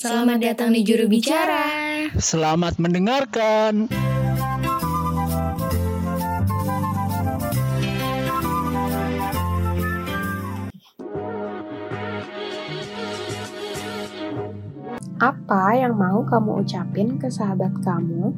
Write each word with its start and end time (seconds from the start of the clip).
Selamat 0.00 0.40
datang 0.40 0.72
di 0.72 0.80
Juru 0.80 1.12
Bicara. 1.12 1.68
Selamat 2.16 2.80
mendengarkan. 2.80 3.84
Apa 15.20 15.76
yang 15.76 15.92
mau 15.92 16.24
kamu 16.24 16.64
ucapin 16.64 17.20
ke 17.20 17.28
sahabat 17.28 17.76
kamu? 17.84 18.32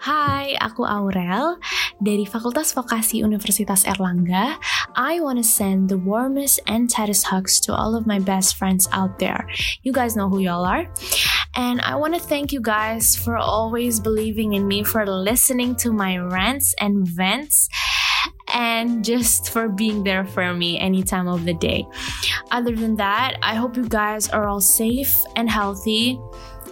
Hai, 0.00 0.56
aku 0.64 0.88
Aurel 0.88 1.60
dari 2.00 2.24
Fakultas 2.24 2.72
Vokasi 2.72 3.20
Universitas 3.20 3.84
Erlangga. 3.84 4.56
I 4.98 5.20
want 5.20 5.38
to 5.38 5.44
send 5.44 5.88
the 5.88 5.96
warmest 5.96 6.58
and 6.66 6.90
tightest 6.90 7.24
hugs 7.26 7.60
to 7.60 7.72
all 7.72 7.94
of 7.94 8.04
my 8.04 8.18
best 8.18 8.56
friends 8.56 8.88
out 8.90 9.20
there. 9.20 9.48
You 9.84 9.92
guys 9.92 10.16
know 10.16 10.28
who 10.28 10.40
y'all 10.40 10.66
are. 10.66 10.90
And 11.54 11.80
I 11.82 11.94
want 11.94 12.14
to 12.14 12.20
thank 12.20 12.52
you 12.52 12.60
guys 12.60 13.14
for 13.14 13.36
always 13.36 14.00
believing 14.00 14.54
in 14.54 14.66
me, 14.66 14.82
for 14.82 15.06
listening 15.06 15.76
to 15.86 15.92
my 15.92 16.18
rants 16.18 16.74
and 16.80 17.06
vents 17.06 17.68
and 18.52 19.04
just 19.04 19.50
for 19.50 19.68
being 19.68 20.02
there 20.02 20.24
for 20.24 20.52
me 20.52 20.80
any 20.80 21.04
time 21.04 21.28
of 21.28 21.44
the 21.44 21.54
day. 21.54 21.86
Other 22.50 22.74
than 22.74 22.96
that, 22.96 23.38
I 23.40 23.54
hope 23.54 23.76
you 23.76 23.88
guys 23.88 24.28
are 24.28 24.48
all 24.48 24.60
safe 24.60 25.14
and 25.36 25.48
healthy 25.48 26.18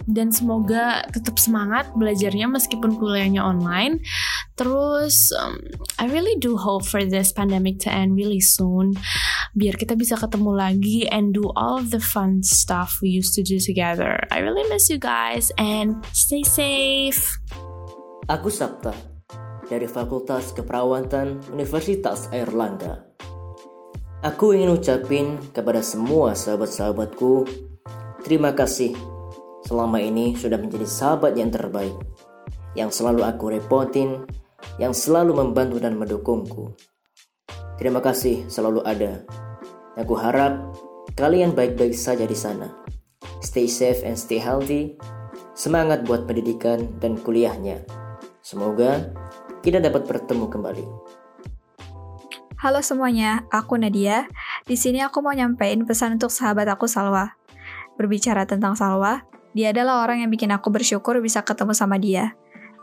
dan 0.05 0.29
semoga 0.29 1.03
tetap 1.09 1.41
semangat 1.41 1.89
belajarnya 1.97 2.45
meskipun 2.45 2.95
kuliahnya 3.01 3.41
online. 3.41 3.99
Terus 4.57 5.29
um, 5.37 5.61
I 6.01 6.09
really 6.09 6.33
do 6.41 6.57
hope 6.57 6.81
for 6.89 7.05
this 7.05 7.29
pandemic 7.29 7.77
to 7.85 7.93
end 7.93 8.17
really 8.17 8.41
soon 8.41 8.97
biar 9.53 9.77
kita 9.77 9.93
bisa 9.93 10.17
ketemu 10.17 10.53
lagi 10.53 11.05
and 11.09 11.33
do 11.33 11.49
all 11.53 11.77
of 11.77 11.93
the 11.93 12.01
fun 12.01 12.41
stuff 12.41 12.97
we 13.01 13.13
used 13.13 13.37
to 13.37 13.45
do 13.45 13.61
together. 13.61 14.17
I 14.33 14.41
really 14.41 14.65
miss 14.69 14.89
you 14.89 14.97
guys 14.97 15.53
and 15.61 16.01
stay 16.09 16.41
safe. 16.41 17.21
Aku 18.25 18.49
Sabta 18.49 18.97
dari 19.69 19.85
Fakultas 19.85 20.53
Keperawatan 20.57 21.53
Universitas 21.53 22.29
Airlangga. 22.33 23.05
Aku 24.25 24.57
ingin 24.57 24.73
ucapin 24.73 25.37
kepada 25.53 25.85
semua 25.85 26.33
sahabat-sahabatku 26.33 27.45
terima 28.25 28.57
kasih 28.57 28.97
selama 29.69 30.01
ini 30.01 30.33
sudah 30.33 30.57
menjadi 30.57 30.89
sahabat 30.89 31.37
yang 31.37 31.53
terbaik 31.53 31.93
yang 32.77 32.93
selalu 32.93 33.25
aku 33.25 33.57
repotin, 33.57 34.21
yang 34.77 34.93
selalu 34.93 35.37
membantu 35.37 35.77
dan 35.81 35.97
mendukungku. 35.97 36.73
Terima 37.77 38.01
kasih 38.01 38.49
selalu 38.49 38.81
ada. 38.85 39.21
Aku 39.97 40.17
harap 40.17 40.73
kalian 41.17 41.53
baik-baik 41.53 41.93
saja 41.93 42.25
di 42.25 42.37
sana. 42.37 42.69
Stay 43.41 43.69
safe 43.69 44.01
and 44.01 44.17
stay 44.17 44.41
healthy. 44.41 44.97
Semangat 45.57 46.05
buat 46.05 46.29
pendidikan 46.29 46.97
dan 47.01 47.17
kuliahnya. 47.17 47.81
Semoga 48.45 49.09
kita 49.65 49.81
dapat 49.81 50.05
bertemu 50.05 50.45
kembali. 50.49 50.85
Halo 52.57 52.81
semuanya, 52.81 53.45
aku 53.53 53.77
Nadia. 53.77 54.25
Di 54.65 54.73
sini 54.73 55.01
aku 55.01 55.21
mau 55.21 55.33
nyampein 55.33 55.85
pesan 55.85 56.17
untuk 56.17 56.33
sahabat 56.33 56.65
aku 56.65 56.89
Salwa. 56.89 57.37
Berbicara 57.97 58.49
tentang 58.49 58.73
Salwa, 58.73 59.25
dia 59.53 59.73
adalah 59.73 60.05
orang 60.05 60.25
yang 60.25 60.29
bikin 60.33 60.49
aku 60.53 60.69
bersyukur 60.73 61.17
bisa 61.21 61.41
ketemu 61.45 61.73
sama 61.73 61.97
dia. 62.01 62.33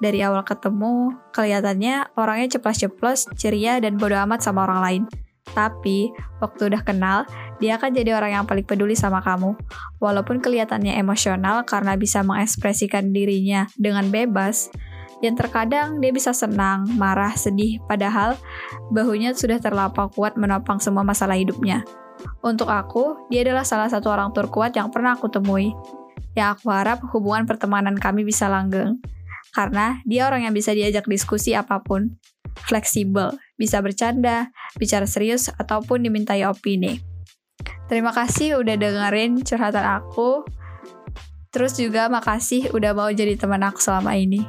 Dari 0.05 0.21
awal 0.21 0.45
ketemu, 0.45 1.17
kelihatannya 1.33 2.13
orangnya 2.21 2.61
ceplas-ceplos, 2.61 3.25
ceria, 3.41 3.81
dan 3.81 3.97
bodo 3.97 4.21
amat 4.21 4.45
sama 4.45 4.69
orang 4.69 4.81
lain. 4.85 5.03
Tapi, 5.57 6.13
waktu 6.45 6.69
udah 6.69 6.85
kenal, 6.85 7.25
dia 7.57 7.81
akan 7.81 7.97
jadi 7.97 8.13
orang 8.13 8.37
yang 8.37 8.45
paling 8.45 8.69
peduli 8.69 8.93
sama 8.93 9.25
kamu. 9.25 9.57
Walaupun 10.05 10.45
kelihatannya 10.45 11.01
emosional 11.01 11.65
karena 11.65 11.97
bisa 11.97 12.21
mengekspresikan 12.21 13.17
dirinya 13.17 13.65
dengan 13.81 14.13
bebas, 14.13 14.69
yang 15.25 15.41
terkadang 15.41 16.05
dia 16.05 16.13
bisa 16.13 16.37
senang, 16.37 16.85
marah, 17.01 17.33
sedih, 17.33 17.81
padahal 17.89 18.37
bahunya 18.93 19.33
sudah 19.33 19.57
terlampau 19.57 20.13
kuat 20.13 20.37
menopang 20.37 20.85
semua 20.85 21.01
masalah 21.01 21.41
hidupnya. 21.41 21.81
Untuk 22.45 22.69
aku, 22.69 23.25
dia 23.33 23.41
adalah 23.41 23.65
salah 23.65 23.89
satu 23.89 24.13
orang 24.13 24.37
terkuat 24.37 24.77
yang 24.77 24.93
pernah 24.93 25.17
aku 25.17 25.33
temui. 25.33 25.73
Yang 26.37 26.61
aku 26.61 26.67
harap 26.69 27.01
hubungan 27.17 27.49
pertemanan 27.49 27.97
kami 27.97 28.21
bisa 28.21 28.53
langgeng. 28.53 29.01
Karena 29.55 30.03
dia 30.03 30.27
orang 30.27 30.51
yang 30.51 30.55
bisa 30.55 30.75
diajak 30.75 31.07
diskusi 31.07 31.55
apa 31.55 31.79
pun. 31.79 32.19
Fleksibel, 32.67 33.39
bisa 33.55 33.79
bercanda, 33.79 34.51
bicara 34.75 35.07
serius, 35.07 35.47
ataupun 35.55 36.03
dimintai 36.03 36.43
opini. 36.43 36.99
Terima 37.87 38.11
kasih 38.11 38.59
udah 38.59 38.75
dengerin 38.75 39.47
curhatan 39.47 39.87
aku. 39.87 40.43
Terus 41.55 41.79
juga 41.79 42.11
makasih 42.11 42.75
udah 42.75 42.99
mau 42.99 43.07
jadi 43.15 43.39
teman 43.39 43.63
aku 43.63 43.79
selama 43.79 44.19
ini. 44.19 44.43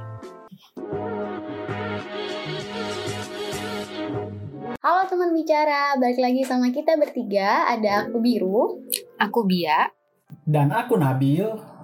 Halo 4.82 5.02
teman 5.06 5.34
bicara, 5.34 5.98
balik 6.02 6.18
lagi 6.18 6.42
sama 6.46 6.74
kita 6.74 6.98
bertiga. 6.98 7.70
Ada 7.70 8.10
aku 8.10 8.22
Biru, 8.22 8.82
Aku 9.22 9.46
Bia. 9.46 9.90
Dan 10.46 10.74
aku 10.74 10.98
Nabil. 10.98 11.75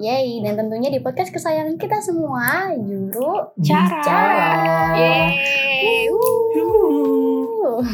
Yeay, 0.00 0.40
dan 0.40 0.56
tentunya 0.56 0.88
di 0.88 1.04
podcast 1.04 1.28
kesayangan 1.28 1.76
kita 1.76 2.00
semua, 2.00 2.72
Juru 2.72 3.52
Bicara. 3.52 4.96
Yeay. 4.96 6.08
Wuh. 6.08 7.84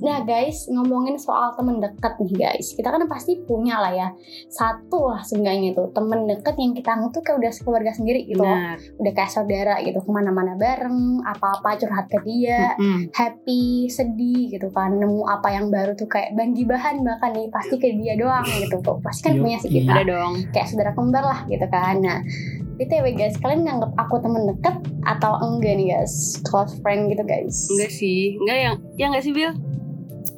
Nah 0.00 0.24
guys, 0.24 0.64
ngomongin 0.66 1.16
soal 1.16 1.52
temen 1.54 1.76
deket 1.76 2.16
nih 2.24 2.34
guys 2.34 2.72
Kita 2.72 2.88
kan 2.88 3.04
pasti 3.04 3.36
punya 3.44 3.76
lah 3.76 3.92
ya 3.92 4.08
Satu 4.48 5.12
lah 5.12 5.20
seenggaknya 5.20 5.76
itu 5.76 5.84
Temen 5.92 6.24
deket 6.24 6.56
yang 6.56 6.72
kita 6.72 6.96
anggap 6.96 7.10
tuh 7.12 7.22
kayak 7.22 7.36
udah 7.44 7.52
keluarga 7.60 7.92
sendiri 7.92 8.24
gitu 8.24 8.40
Benar. 8.40 8.80
Udah 8.96 9.12
kayak 9.12 9.28
saudara 9.28 9.74
gitu 9.84 10.00
Ke 10.00 10.08
mana-mana 10.08 10.56
bareng 10.56 11.20
Apa-apa 11.20 11.76
curhat 11.76 12.08
ke 12.08 12.16
dia 12.24 12.72
Mm-mm. 12.76 13.12
happy, 13.12 13.86
sedih 13.86 14.50
gitu 14.50 14.68
kan 14.70 14.96
nemu 14.96 15.22
apa 15.22 15.52
yang 15.52 15.68
baru 15.68 15.92
tuh 15.92 16.06
kayak 16.06 16.32
bagi 16.32 16.64
bahan 16.64 17.02
bahkan 17.02 17.30
nih 17.32 17.46
pasti 17.50 17.76
ke 17.76 17.92
dia 17.94 18.16
doang 18.16 18.44
gitu 18.46 18.80
tuh 18.80 18.96
pasti 19.00 19.28
kan 19.28 19.36
Yoi. 19.36 19.42
punya 19.42 19.58
sih 19.60 19.70
kita 19.70 19.92
Ada 19.92 20.04
dong. 20.06 20.32
kayak 20.50 20.66
saudara 20.68 20.90
kembar 20.96 21.24
lah 21.24 21.40
gitu 21.46 21.66
kan 21.68 22.00
nah 22.00 22.18
btw 22.76 23.06
guys 23.12 23.36
kalian 23.38 23.62
nganggap 23.62 23.92
aku 23.98 24.16
temen 24.18 24.48
deket 24.48 24.76
atau 25.04 25.32
enggak 25.38 25.76
nih 25.76 25.86
guys 25.92 26.40
close 26.42 26.72
friend 26.80 27.12
gitu 27.12 27.22
guys 27.22 27.68
Enggak 27.68 27.90
sih, 27.92 28.36
enggak 28.40 28.58
yang 28.58 28.76
ya 28.96 29.04
enggak 29.10 29.24
sih 29.24 29.32
Bill? 29.32 29.52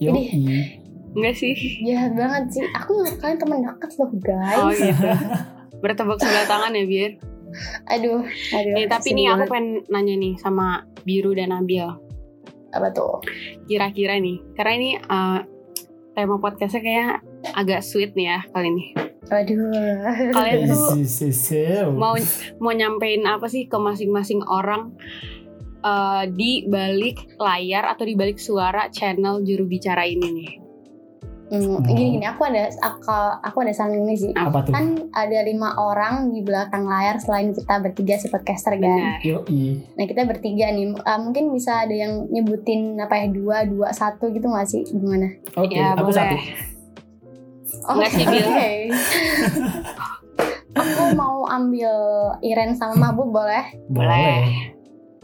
Yoi. 0.02 0.24
Enggak 1.12 1.34
sih. 1.36 1.54
jahat 1.82 2.12
banget 2.12 2.44
sih 2.50 2.64
aku 2.72 2.92
kalian 3.16 3.36
temen 3.36 3.58
deket 3.60 3.90
loh 3.94 4.10
guys 4.16 4.58
Oh 4.58 4.70
gitu. 4.72 5.08
Bertepuk 5.82 6.16
sebelah 6.16 6.46
tangan 6.46 6.72
ya 6.72 6.84
Bir. 6.84 7.12
aduh 7.86 8.24
aduh 8.50 8.72
Nih, 8.72 8.88
tapi 8.88 9.12
nih 9.12 9.28
aku 9.28 9.44
pengen 9.46 9.66
nanya 9.86 10.14
nih 10.14 10.34
sama 10.36 10.82
Biru 11.02 11.32
dan 11.32 11.50
Nabil. 11.50 11.84
apa 12.70 12.88
tuh 12.88 13.20
Kira-kira 13.62 14.16
nih, 14.16 14.40
karena 14.52 14.72
ini 14.74 14.90
eh, 14.96 15.38
tema 16.10 16.36
podcastnya 16.36 16.80
kayak 16.80 17.12
agak 17.52 17.80
sweet 17.80 18.12
nih 18.12 18.26
ya 18.26 18.40
kali 18.48 18.68
ini. 18.68 18.84
aduh 19.28 19.68
Kalian 20.30 20.60
tuh 20.70 20.96
mau 21.90 22.16
mau 22.58 22.72
nyampein 22.72 23.20
apa 23.22 23.44
sih 23.46 23.64
ke 23.64 23.76
masing-masing 23.76 24.40
orang 24.42 24.96
eh, 25.82 26.24
di 26.30 26.64
balik 26.64 27.36
layar 27.36 27.90
atau 27.90 28.06
di 28.06 28.14
balik 28.14 28.38
suara 28.38 28.86
channel 28.88 29.42
juru 29.42 29.66
bicara 29.66 30.06
ini 30.06 30.28
nih? 30.30 30.50
Hmm, 31.52 31.84
gini 31.84 32.16
gini 32.16 32.24
aku 32.24 32.48
ada 32.48 32.64
aku, 32.80 33.12
aku 33.44 33.56
ada 33.60 33.76
saran 33.76 34.08
ini 34.08 34.16
sih 34.16 34.32
Apa 34.32 34.64
tuh? 34.64 34.72
kan 34.72 35.04
ada 35.12 35.44
lima 35.44 35.76
orang 35.76 36.32
di 36.32 36.40
belakang 36.40 36.88
layar 36.88 37.20
selain 37.20 37.52
kita 37.52 37.76
bertiga 37.76 38.16
si 38.16 38.32
podcaster 38.32 38.80
kan. 38.80 39.20
Nah 39.92 40.04
kita 40.08 40.24
bertiga 40.24 40.72
nih, 40.72 40.96
uh, 40.96 41.20
mungkin 41.20 41.52
bisa 41.52 41.84
ada 41.84 41.92
yang 41.92 42.24
nyebutin 42.32 42.96
apa 42.96 43.20
ya 43.20 43.26
dua, 43.28 43.68
dua, 43.68 43.92
satu 43.92 44.32
gitu 44.32 44.48
nggak 44.48 44.64
sih? 44.64 44.80
Gimana? 44.96 45.28
Oke, 45.60 45.76
Ya, 45.76 45.92
aku 45.92 46.08
boleh. 46.08 46.16
satu. 46.16 46.36
Bil? 46.40 46.56
oke. 48.48 48.72
Aku 50.72 51.12
mau 51.12 51.44
ambil 51.52 51.92
Iren 52.40 52.72
sama 52.72 52.96
Mahbub 52.96 53.28
boleh? 53.28 53.76
Boleh. 53.92 54.71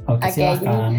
Oke, 0.09 0.25
Oke, 0.25 0.33
silahkan. 0.33 0.93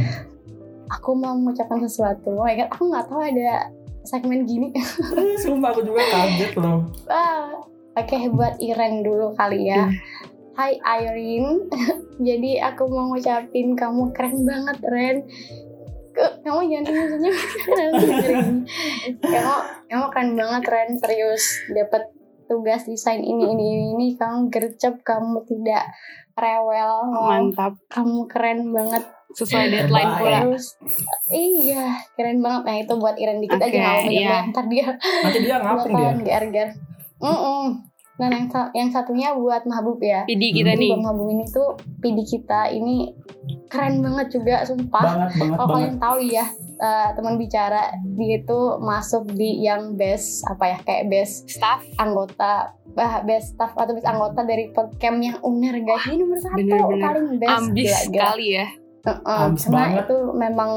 Aku 0.90 1.18
mau 1.18 1.34
mengucapkan 1.34 1.82
sesuatu. 1.82 2.34
Oh 2.38 2.46
my 2.46 2.54
god, 2.54 2.70
aku 2.70 2.84
nggak 2.90 3.06
tahu 3.10 3.22
ada 3.26 3.74
segmen 4.06 4.46
gini. 4.46 4.70
Sumpah 5.44 5.74
aku 5.74 5.82
juga 5.86 6.02
kaget 6.14 6.54
loh. 6.58 6.86
Ah, 7.10 7.58
Oke, 8.00 8.32
buat 8.32 8.56
Iren 8.64 9.04
dulu 9.04 9.36
kali 9.36 9.68
ya. 9.68 9.92
Hai 10.56 10.80
Irene, 10.80 11.68
jadi 12.28 12.72
aku 12.72 12.88
mau 12.88 13.12
ngucapin 13.12 13.76
kamu 13.76 14.12
keren 14.16 14.44
banget 14.48 14.78
Ren. 14.88 15.18
Kamu 16.20 16.68
jangan 16.68 16.84
senyum-senyum. 17.16 18.48
Kamu, 19.24 19.56
kamu 19.88 20.06
keren 20.12 20.32
banget 20.36 20.64
Ren, 20.68 20.90
serius. 21.00 21.64
Dapat 21.72 22.12
tugas 22.50 22.90
desain 22.90 23.22
ini 23.22 23.46
ini 23.46 23.66
ini, 23.70 23.86
ini. 23.94 24.08
kamu 24.18 24.50
gercep, 24.50 25.06
kamu 25.06 25.46
tidak 25.46 25.86
rewel. 26.34 27.06
Mantap. 27.14 27.78
Kamu 27.86 28.26
keren 28.26 28.74
banget. 28.74 29.06
Sesuai 29.30 29.70
deadline 29.70 30.10
pula. 30.18 30.40
Terus, 30.50 30.74
iya 31.30 32.02
keren 32.18 32.42
banget. 32.42 32.62
Nah 32.66 32.76
itu 32.82 32.94
buat 32.98 33.14
Iren 33.14 33.38
dikit 33.38 33.62
Oke, 33.62 33.70
aja 33.70 33.78
nggak 33.78 33.94
mau 33.94 34.10
iya. 34.10 34.38
Ntar 34.50 34.66
dia 34.66 34.88
Nanti 34.98 35.40
dia 35.46 35.56
ngapung 35.64 35.94
dia. 35.94 36.10
bakalan 36.10 36.20
GR-GR. 36.26 36.70
Mm-mm. 37.22 37.66
Nah, 38.20 38.28
yang, 38.30 38.46
yang 38.74 38.90
satunya 38.90 39.32
buat 39.32 39.64
Mahbub 39.64 39.98
ya. 39.98 40.28
Pidi 40.28 40.52
kita 40.52 40.76
Jadi 40.76 40.82
nih. 40.82 40.90
buat 40.92 41.04
Mahbub 41.06 41.28
ini 41.30 41.46
tuh 41.48 41.70
PD 41.98 42.18
kita 42.22 42.68
ini 42.68 43.16
keren 43.66 44.00
banget 44.00 44.28
juga, 44.32 44.62
sumpah. 44.62 45.00
Banget 45.00 45.30
banget 45.34 45.56
Kalau 45.56 45.66
banget. 45.66 45.76
kalian 45.80 45.96
tahu 45.98 46.18
ya, 46.22 46.46
eh, 46.78 47.10
teman 47.14 47.36
bicara 47.36 47.82
dia 48.14 48.38
itu 48.38 48.60
masuk 48.78 49.24
di 49.30 49.50
yang 49.62 49.96
best 49.96 50.44
apa 50.44 50.64
ya 50.66 50.78
kayak 50.80 51.08
best 51.08 51.48
Staff. 51.48 51.80
anggota 51.96 52.76
bah 52.90 53.22
best 53.22 53.54
staff 53.54 53.72
atau 53.74 53.94
best 53.94 54.04
anggota 54.04 54.42
dari 54.42 54.68
podcast 54.70 55.16
yang 55.16 55.38
uner 55.42 55.78
guys 55.80 56.04
ini 56.06 56.20
nomor 56.20 56.38
satu 56.38 56.58
Bener-bener 56.58 57.06
paling 57.06 57.28
best 57.38 57.54
Ambis 57.56 57.86
Gila-gila. 57.86 58.04
sekali 58.04 58.48
ya. 58.52 58.68
Karena 59.00 59.48
banget. 59.72 60.04
itu 60.04 60.18
memang 60.34 60.72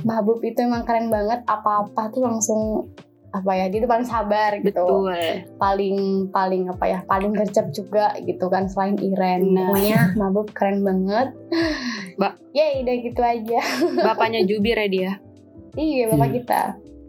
Mahbub 0.00 0.40
itu 0.40 0.58
emang 0.58 0.82
keren 0.82 1.08
banget 1.08 1.44
apa-apa 1.44 2.08
tuh 2.08 2.22
langsung 2.22 2.60
apa 3.28 3.52
ya 3.52 3.68
dia 3.68 3.78
tuh 3.78 3.90
paling 3.90 4.08
sabar 4.08 4.56
gitu 4.56 4.72
Betul. 4.72 5.12
paling 5.56 5.96
paling 6.28 6.64
apa 6.66 6.84
ya 6.86 6.98
paling 7.04 7.32
gercep 7.32 7.68
juga 7.70 8.16
gitu 8.18 8.48
kan 8.48 8.64
selain 8.66 8.96
Iren 8.96 9.52
Nah. 9.52 9.68
pokoknya 9.68 10.00
Mahbub 10.16 10.48
keren 10.50 10.80
banget 10.80 11.36
Mbak. 12.16 12.32
ya 12.50 12.64
udah 12.78 12.96
gitu 12.98 13.20
aja 13.20 13.60
Bapaknya 14.00 14.40
Jubir 14.42 14.76
ya 14.76 14.88
dia. 14.88 15.12
iya 15.74 16.08
bapak 16.08 16.24
Iya. 16.26 16.34
kita 16.34 16.62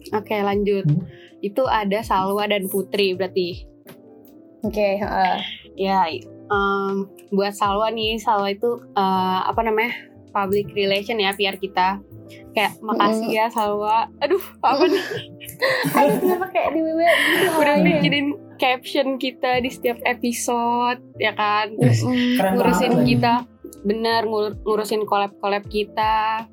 Oke 0.09 0.35
lanjut. 0.35 0.85
Hmm. 0.85 1.03
Itu 1.39 1.63
ada 1.65 1.99
Salwa 2.01 2.43
dan 2.43 2.65
Putri 2.65 3.13
berarti. 3.13 3.67
oke 4.61 4.87
heeh. 4.95 5.37
Ya, 5.75 6.07
em, 6.49 6.93
buat 7.29 7.51
Salwa 7.51 7.87
nih, 7.89 8.15
Salwa 8.17 8.47
itu 8.47 8.67
eh, 8.89 9.39
apa 9.43 9.59
namanya 9.59 9.91
public 10.29 10.71
relation 10.71 11.15
ya 11.15 11.31
PR 11.31 11.55
kita. 11.55 11.99
Kayak 12.51 12.77
makasih 12.81 13.29
ya 13.29 13.45
Salwa. 13.49 14.09
Aduh, 14.19 14.41
apa 14.59 14.85
nih? 14.85 15.03
aduh 15.97 16.15
kenapa 16.19 16.45
kayak 16.49 16.69
di 16.73 16.79
WW 16.81 17.01
gitu 17.01 17.47
Udah 17.61 17.75
bikinin 17.79 18.27
caption 18.59 19.15
kita 19.15 19.63
di 19.63 19.69
setiap 19.71 19.97
episode, 20.03 20.99
ya 21.15 21.31
kan? 21.31 21.71
Keren 21.79 22.53
Ngurusin 22.59 23.07
kita, 23.07 23.47
bener 23.81 24.27
ngur- 24.27 24.59
ngurusin 24.61 25.07
collab-collab 25.07 25.63
kita. 25.67 26.45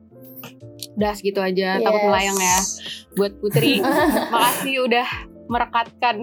Udah 0.97 1.13
segitu 1.13 1.43
aja, 1.43 1.83
takut 1.83 2.01
Yes. 2.01 2.09
melayang 2.09 2.39
ya. 2.39 2.59
Buat 3.17 3.33
Putri, 3.43 3.83
makasih 4.33 4.87
udah 4.87 5.07
merekatkan 5.47 6.17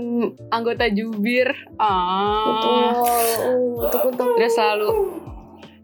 anggota 0.49 0.87
Jubir. 0.87 1.51
Ah. 1.75 2.43
betul 2.47 2.75
uh, 2.75 3.83
untuk 3.83 4.01
untuk 4.07 4.29
Dia 4.35 4.49
selalu 4.49 4.89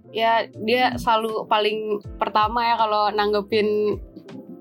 ya 0.10 0.46
dia 0.66 0.98
selalu 0.98 1.46
paling 1.46 2.02
pertama 2.18 2.66
ya 2.66 2.76
kalau 2.78 3.12
nanggepin 3.12 4.00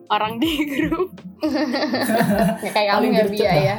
orang 0.09 0.37
di 0.37 0.53
grup. 0.73 1.09
ya, 1.39 2.69
kayak 2.75 2.87
kamu 2.91 2.99
Paling 2.99 3.13
gercep 3.15 3.35
Bia 3.39 3.53
ya 3.55 3.77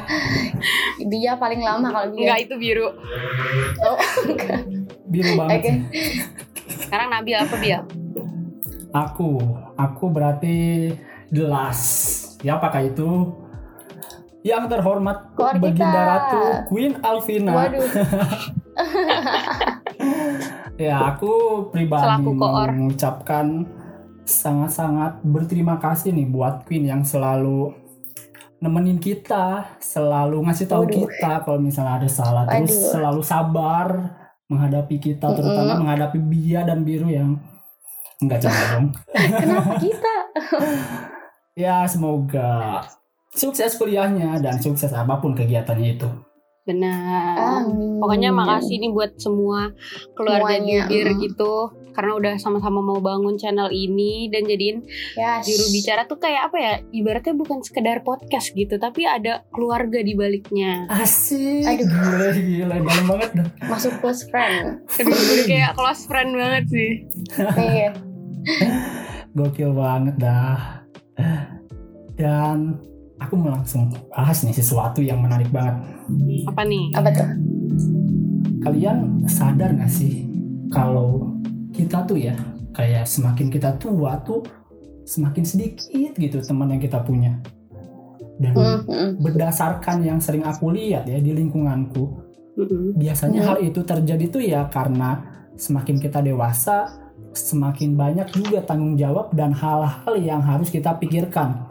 Bia 1.04 1.32
paling 1.36 1.60
lama 1.60 1.92
kalau 1.92 2.08
Bia 2.10 2.32
Enggak 2.32 2.40
itu 2.48 2.54
biru. 2.56 2.88
oh, 3.84 3.98
Biru 5.10 5.30
banget. 5.36 5.58
Oke. 5.58 5.68
sih. 5.68 5.76
Sekarang 6.86 7.08
Nabil 7.12 7.36
apa 7.36 7.54
Bil? 7.60 7.80
Aku, 8.90 9.30
aku 9.76 10.04
berarti 10.08 10.56
jelas. 11.28 11.80
Ya 12.40 12.56
apakah 12.56 12.80
itu? 12.80 13.36
Yang 14.40 14.72
terhormat 14.72 15.36
Koor 15.36 15.52
kita. 15.52 15.60
Baginda 15.60 16.00
Ratu 16.00 16.42
Queen 16.64 16.96
Alvina. 17.04 17.52
waduh 17.52 17.84
Ya, 20.80 20.96
aku 21.12 21.68
pribadi 21.68 22.24
mengucapkan 22.24 23.68
sangat-sangat 24.24 25.20
berterima 25.20 25.76
kasih 25.76 26.16
nih 26.16 26.24
buat 26.32 26.64
Queen 26.64 26.88
yang 26.88 27.04
selalu 27.04 27.76
nemenin 28.64 28.96
kita, 28.96 29.76
selalu 29.76 30.40
ngasih 30.48 30.66
tahu 30.68 30.88
Waduh. 30.88 30.96
kita 31.04 31.32
kalau 31.44 31.58
misalnya 31.60 32.00
ada 32.00 32.08
salah, 32.08 32.44
terus 32.48 32.72
Waduh. 32.72 32.92
selalu 32.96 33.22
sabar 33.24 33.86
menghadapi 34.48 34.96
kita, 34.96 35.28
terutama 35.36 35.76
Mm-mm. 35.76 35.80
menghadapi 35.84 36.18
Bia 36.20 36.64
dan 36.64 36.80
Biru 36.80 37.12
yang 37.12 37.36
enggak 38.20 38.40
jangan 38.44 38.64
dong. 38.72 38.86
kenapa 39.12 39.72
kita 39.76 40.14
Ya, 41.60 41.84
semoga 41.84 42.80
sukses 43.36 43.76
kuliahnya 43.76 44.40
dan 44.40 44.56
sukses 44.64 44.96
apa 44.96 45.20
pun 45.20 45.36
kegiatannya 45.36 46.00
itu. 46.00 46.08
Benar. 46.68 47.64
Amin. 47.64 47.98
Pokoknya 47.98 48.30
makasih 48.30 48.76
nih 48.78 48.92
buat 48.92 49.16
semua 49.16 49.72
keluarga 50.12 50.60
Semuanya, 50.60 50.86
Jubir 50.86 51.06
gitu 51.18 51.54
karena 51.90 52.12
udah 52.14 52.34
sama-sama 52.38 52.78
mau 52.78 53.02
bangun 53.02 53.34
channel 53.34 53.66
ini 53.74 54.30
dan 54.30 54.46
jadiin 54.46 54.86
ya 55.18 55.42
juru 55.42 55.66
bicara 55.74 56.06
tuh 56.06 56.22
kayak 56.22 56.48
apa 56.48 56.56
ya 56.56 56.74
ibaratnya 56.94 57.34
bukan 57.34 57.66
sekedar 57.66 58.06
podcast 58.06 58.54
gitu 58.54 58.78
tapi 58.78 59.04
ada 59.04 59.42
keluarga 59.50 59.98
di 60.00 60.14
baliknya. 60.14 60.86
Asik. 60.86 61.66
Aduh. 61.66 61.88
Gila, 61.90 62.28
gila, 62.38 62.76
dalam 62.86 63.06
banget 63.08 63.30
dah. 63.34 63.48
masuk 63.66 63.92
close 63.98 64.22
friend 64.30 64.80
Aduh, 65.00 65.10
udah 65.10 65.46
kayak 65.48 65.70
close 65.74 66.02
friend 66.06 66.30
banget 66.38 66.64
sih. 66.70 66.90
iya 67.58 67.90
Gokil 69.36 69.70
banget 69.74 70.16
dah. 70.18 70.82
Dan 72.18 72.80
aku 73.20 73.36
mau 73.36 73.52
langsung 73.52 73.92
bahas 74.10 74.42
nih 74.42 74.56
sesuatu 74.56 75.04
yang 75.04 75.20
menarik 75.20 75.52
banget. 75.52 75.76
Apa 76.48 76.64
nih? 76.64 76.90
apa 76.96 77.08
tuh 77.12 77.28
Kalian 78.60 79.24
sadar 79.24 79.72
gak 79.76 79.88
sih 79.88 80.28
kalau 80.68 81.32
kita 81.72 82.04
tuh 82.04 82.18
ya 82.20 82.36
kayak 82.76 83.08
semakin 83.08 83.48
kita 83.48 83.76
tua 83.80 84.20
tuh 84.20 84.44
semakin 85.04 85.44
sedikit 85.44 86.12
gitu 86.16 86.38
teman 86.44 86.70
yang 86.70 86.82
kita 86.82 87.00
punya. 87.00 87.40
Dan 88.40 88.56
Mm, 88.56 88.80
mm. 88.88 89.10
berdasarkan 89.20 90.00
yang 90.00 90.16
sering 90.16 90.44
aku 90.48 90.72
lihat 90.72 91.04
ya 91.04 91.20
di 91.20 91.36
lingkunganku, 91.36 92.08
Mm-mm. 92.56 92.96
biasanya 92.96 93.44
Hmm. 93.44 93.48
hal 93.52 93.58
itu 93.60 93.84
terjadi 93.84 94.24
tuh 94.32 94.40
ya 94.40 94.64
karena 94.72 95.20
semakin 95.60 96.00
kita 96.00 96.24
dewasa, 96.24 96.88
semakin 97.36 98.00
banyak 98.00 98.32
juga 98.32 98.64
tanggung 98.64 98.96
jawab 98.96 99.28
dan 99.36 99.52
hal-hal 99.52 100.14
yang 100.16 100.40
harus 100.40 100.72
kita 100.72 100.96
pikirkan. 100.96 101.68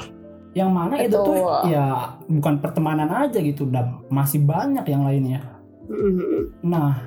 Yang 0.60 0.72
mana 0.76 0.94
itu 1.00 1.16
tuh 1.16 1.40
ya 1.72 2.20
bukan 2.28 2.60
pertemanan 2.60 3.08
aja 3.08 3.40
gitu, 3.40 3.64
dan 3.72 4.04
masih 4.12 4.44
banyak 4.44 4.84
yang 4.92 5.08
lainnya. 5.08 5.40
Mm-mm. 5.88 6.60
Nah, 6.68 7.00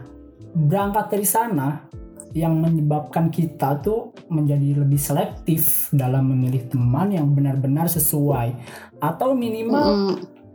berangkat 0.56 1.12
dari 1.12 1.26
sana 1.28 1.84
yang 2.32 2.56
menyebabkan 2.64 3.28
kita 3.28 3.84
tuh 3.84 4.16
menjadi 4.32 4.80
lebih 4.80 4.96
selektif 4.96 5.92
dalam 5.92 6.32
memilih 6.32 6.64
teman 6.72 7.12
yang 7.12 7.28
benar-benar 7.28 7.92
sesuai 7.92 8.56
atau 9.04 9.36
minimal 9.36 9.88
Mm. 9.92 10.14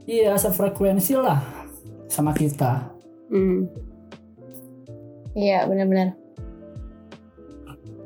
iya 0.10 0.34
sefrekuensi 0.34 1.14
lah 1.22 1.38
sama 2.10 2.34
kita. 2.34 2.90
Mm. 3.30 3.70
Iya 5.38 5.70
benar-benar. 5.70 6.18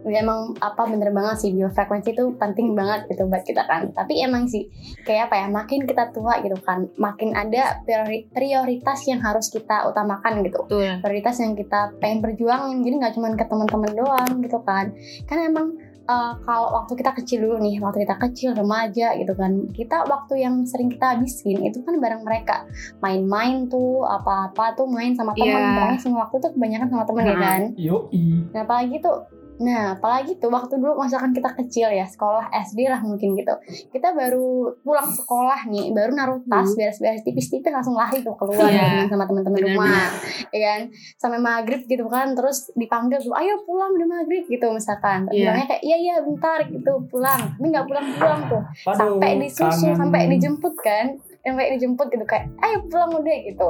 Ya, 0.03 0.19
emang 0.19 0.57
apa 0.57 0.81
bener 0.85 1.09
banget 1.09 1.37
sih 1.39 1.51
biofrekuensi 1.51 2.11
itu 2.11 2.33
penting 2.35 2.73
banget 2.73 3.05
gitu 3.05 3.25
buat 3.25 3.41
kita 3.41 3.63
kan. 3.63 3.93
Tapi 3.93 4.17
emang 4.19 4.45
sih 4.45 4.65
kayak 5.01 5.29
apa 5.29 5.35
ya 5.37 5.47
makin 5.47 5.85
kita 5.85 6.09
tua 6.09 6.41
gitu 6.41 6.57
kan, 6.57 6.89
makin 6.97 7.33
ada 7.33 7.79
priori- 7.81 8.25
prioritas 8.27 9.05
yang 9.05 9.21
harus 9.21 9.47
kita 9.47 9.85
utamakan 9.85 10.41
gitu. 10.41 10.65
Betul. 10.65 10.99
Prioritas 10.99 11.37
yang 11.37 11.53
kita 11.53 11.93
pengen 11.97 12.19
perjuangin. 12.19 12.81
Jadi 12.81 12.95
nggak 12.97 13.13
cuma 13.13 13.29
ke 13.31 13.45
teman-teman 13.45 13.91
doang 13.93 14.31
gitu 14.39 14.57
kan. 14.61 14.89
Kan 15.23 15.37
emang 15.39 15.67
eh, 16.01 16.33
kalau 16.41 16.73
waktu 16.73 16.97
kita 16.97 17.13
kecil 17.13 17.45
dulu 17.45 17.61
nih, 17.61 17.77
waktu 17.77 18.03
kita 18.03 18.17
kecil 18.19 18.49
remaja 18.51 19.13
gitu 19.15 19.31
kan, 19.31 19.69
kita 19.69 20.01
waktu 20.03 20.41
yang 20.41 20.65
sering 20.65 20.89
kita 20.89 21.13
habisin 21.13 21.61
itu 21.61 21.77
kan 21.79 22.01
bareng 22.01 22.25
mereka 22.25 22.65
main-main 22.99 23.65
tuh 23.65 24.03
apa-apa 24.03 24.73
tuh 24.73 24.89
main 24.89 25.13
sama 25.13 25.31
teman. 25.31 25.61
Pokoknya 25.77 25.99
semua 26.01 26.19
waktu 26.25 26.41
tuh 26.41 26.51
kebanyakan 26.51 26.87
sama 26.89 27.03
teman 27.05 27.23
ya 27.23 27.31
Nah. 27.31 27.39
kan. 27.39 27.61
Yoi. 27.77 28.25
Nah 28.49 28.61
apalagi 28.61 28.97
tuh 28.97 29.17
Nah, 29.61 29.93
apalagi 29.93 30.41
tuh 30.41 30.49
waktu 30.49 30.81
dulu 30.81 30.97
misalkan 30.97 31.31
kita 31.31 31.53
kecil 31.53 31.93
ya, 31.93 32.09
sekolah 32.09 32.49
SD 32.49 32.89
lah 32.89 32.97
mungkin 33.05 33.37
gitu. 33.37 33.53
Kita 33.93 34.09
baru 34.11 34.73
pulang 34.81 35.05
sekolah 35.05 35.69
nih, 35.69 35.93
baru 35.93 36.17
naruh 36.17 36.41
tas, 36.49 36.73
beres-beres 36.73 37.21
tipis-tipis 37.21 37.69
langsung 37.69 37.93
lari 37.93 38.25
tuh 38.25 38.33
keluar 38.33 38.65
Hmm. 38.65 39.05
Main 39.05 39.07
sama 39.07 39.29
teman-teman 39.29 39.61
rumah. 39.61 40.09
Ya 40.49 40.59
kan? 40.65 40.81
Sampai 41.15 41.37
maghrib 41.37 41.85
gitu 41.85 42.09
kan, 42.09 42.33
terus 42.33 42.73
dipanggil 42.73 43.21
tuh, 43.21 43.37
"Ayo 43.37 43.61
pulang 43.61 43.93
udah 43.93 44.07
maghrib" 44.09 44.49
gitu 44.49 44.65
misalkan. 44.73 45.29
Tapi 45.29 45.37
Iya. 45.37 45.53
bilangnya 45.53 45.67
kayak, 45.69 45.83
"Iya, 45.85 45.97
iya, 46.01 46.15
bentar" 46.25 46.59
gitu, 46.65 46.91
pulang. 47.07 47.41
Tapi 47.53 47.65
nggak 47.69 47.85
pulang-pulang 47.85 48.41
tuh. 48.49 48.61
Waduh, 48.89 48.97
sampai 48.97 49.31
disusul, 49.37 49.93
sampai 49.93 50.21
dijemput 50.27 50.75
kan. 50.81 51.05
Sampai 51.41 51.73
dijemput 51.73 52.13
gitu 52.13 52.21
kayak, 52.23 52.53
"Ayo 52.61 52.85
pulang 52.85 53.17
udah" 53.17 53.37
gitu. 53.41 53.69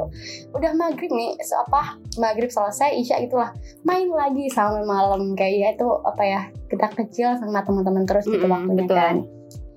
Udah 0.51 0.71
maghrib 0.75 1.07
nih, 1.07 1.39
se- 1.39 1.55
apa 1.55 1.95
maghrib 2.19 2.51
selesai, 2.51 2.99
isya 2.99 3.23
itulah 3.23 3.55
main 3.87 4.11
lagi 4.11 4.51
sampai 4.51 4.83
malam 4.83 5.33
kayak 5.39 5.55
ya 5.55 5.69
itu 5.79 5.87
apa 6.03 6.23
ya 6.23 6.41
kita 6.67 6.87
kecil 6.91 7.39
sama 7.39 7.63
teman-teman 7.63 8.03
terus 8.03 8.27
gitu 8.27 8.43
Mm-mm, 8.43 8.51
waktunya 8.51 8.85
betul. 8.87 8.97
kan 8.99 9.17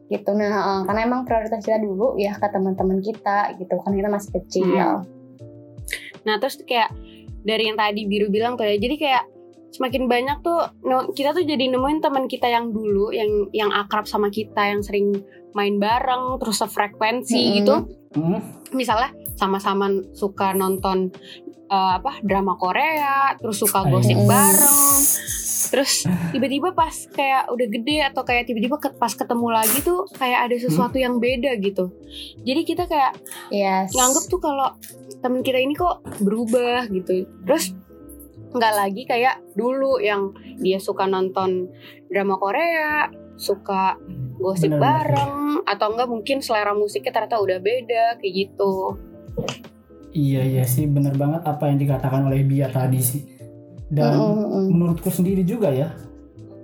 gitu 0.05 0.31
nah 0.37 0.53
eh, 0.53 0.81
karena 0.85 1.01
emang 1.09 1.25
prioritas 1.25 1.65
kita 1.65 1.81
dulu 1.81 2.15
ya 2.21 2.37
ke 2.37 2.47
teman-teman 2.53 3.01
kita 3.01 3.57
gitu 3.57 3.75
kan 3.81 3.93
kita 3.97 4.09
masih 4.13 4.31
kecil 4.37 4.69
Mm. 4.69 5.03
Nah 6.25 6.35
terus 6.41 6.61
kayak 6.65 6.93
dari 7.45 7.69
yang 7.69 7.77
tadi 7.77 8.09
Biru 8.09 8.33
bilang 8.33 8.57
tuh 8.57 8.65
ya, 8.65 8.81
jadi 8.81 8.97
kayak 8.97 9.25
semakin 9.75 10.07
banyak 10.07 10.39
tuh 10.41 10.71
kita 11.13 11.35
tuh 11.35 11.45
jadi 11.45 11.69
nemuin 11.69 12.01
teman 12.01 12.31
kita 12.31 12.47
yang 12.47 12.71
dulu 12.71 13.11
yang 13.11 13.51
yang 13.51 13.69
akrab 13.75 14.07
sama 14.07 14.31
kita 14.31 14.57
yang 14.71 14.81
sering 14.81 15.21
main 15.55 15.79
bareng 15.79 16.37
terus 16.37 16.61
sefrekuensi 16.61 17.39
Mm-mm. 17.39 17.57
gitu 17.59 17.77
Hmm, 18.15 18.39
misalnya 18.71 19.11
sama-sama 19.35 19.91
suka 20.15 20.55
nonton 20.55 21.11
eh, 21.67 21.93
apa 21.99 22.23
drama 22.23 22.55
Korea, 22.55 23.35
terus 23.43 23.59
suka 23.59 23.83
Ay. 23.83 23.91
gosip 23.91 24.19
bareng. 24.23 24.95
Terus 25.65 26.07
tiba-tiba 26.31 26.71
pas 26.71 26.95
kayak 27.11 27.51
udah 27.51 27.67
gede 27.67 28.07
atau 28.07 28.23
kayak 28.23 28.47
tiba-tiba 28.47 28.79
pas 28.79 29.11
ketemu 29.11 29.51
lagi 29.51 29.83
tuh 29.83 30.07
kayak 30.15 30.47
ada 30.47 30.57
sesuatu 30.63 30.95
yang 30.95 31.19
beda 31.19 31.59
gitu. 31.59 31.91
Jadi 32.47 32.61
kita 32.63 32.87
kayak 32.87 33.19
Yes. 33.51 33.91
nganggep 33.91 34.31
tuh 34.31 34.39
kalau 34.39 34.79
temen 35.19 35.41
kita 35.41 35.57
ini 35.57 35.73
kok 35.73 36.05
berubah 36.21 36.85
gitu 36.93 37.25
terus 37.49 37.73
nggak 38.53 38.75
lagi 38.77 39.03
kayak 39.09 39.41
dulu 39.57 39.97
yang 39.97 40.37
dia 40.61 40.77
suka 40.77 41.09
nonton 41.09 41.73
drama 42.07 42.37
Korea 42.37 43.09
suka 43.35 43.97
gosip 44.45 44.69
Bener-bener. 44.69 44.85
bareng 44.85 45.33
atau 45.65 45.87
enggak 45.89 46.09
mungkin 46.11 46.37
selera 46.39 46.77
musiknya 46.77 47.09
ternyata 47.11 47.41
udah 47.41 47.59
beda 47.59 48.05
kayak 48.21 48.33
gitu 48.37 49.01
Iya 50.13 50.47
iya 50.47 50.63
sih 50.63 50.87
bener 50.87 51.19
banget 51.19 51.43
apa 51.43 51.67
yang 51.67 51.75
dikatakan 51.75 52.31
oleh 52.31 52.47
Bia 52.47 52.71
tadi 52.71 53.03
sih. 53.03 53.23
Dan 53.85 54.15
Mm, 54.15 54.31
mm, 54.31 54.47
mm. 54.47 54.65
menurutku 54.71 55.11
sendiri 55.11 55.43
juga 55.43 55.71
ya, 55.71 55.91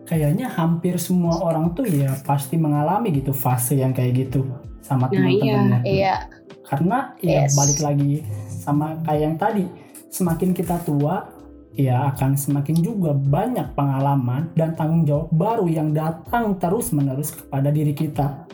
kayaknya 0.04 0.46
hampir 0.48 0.94
semua 0.96 1.42
orang 1.42 1.74
tuh 1.74 1.82
ya 1.82 2.14
pasti 2.22 2.54
mengalami 2.54 3.10
gitu 3.10 3.34
fase 3.34 3.74
yang 3.74 3.90
kayak 3.90 4.30
gitu 4.30 4.46
sama 4.80 5.10
Nah, 5.10 5.18
teman-temannya. 5.26 5.82
Iya. 5.82 6.14
Karena 6.62 7.10
ya 7.18 7.44
Yes. 7.44 7.54
balik 7.54 7.78
lagi 7.82 8.12
sama 8.46 9.02
kayak 9.02 9.20
yang 9.20 9.34
tadi, 9.36 9.64
semakin 10.08 10.50
kita 10.54 10.78
tua 10.82 11.26
ya 11.74 12.10
akan 12.10 12.34
semakin 12.34 12.76
juga 12.82 13.14
banyak 13.14 13.74
pengalaman 13.74 14.50
dan 14.58 14.74
tanggung 14.74 15.06
jawab 15.06 15.30
baru 15.30 15.66
yang 15.70 15.94
datang 15.94 16.58
terus 16.58 16.90
menerus 16.90 17.30
kepada 17.30 17.70
diri 17.70 17.94
kita. 17.94 18.46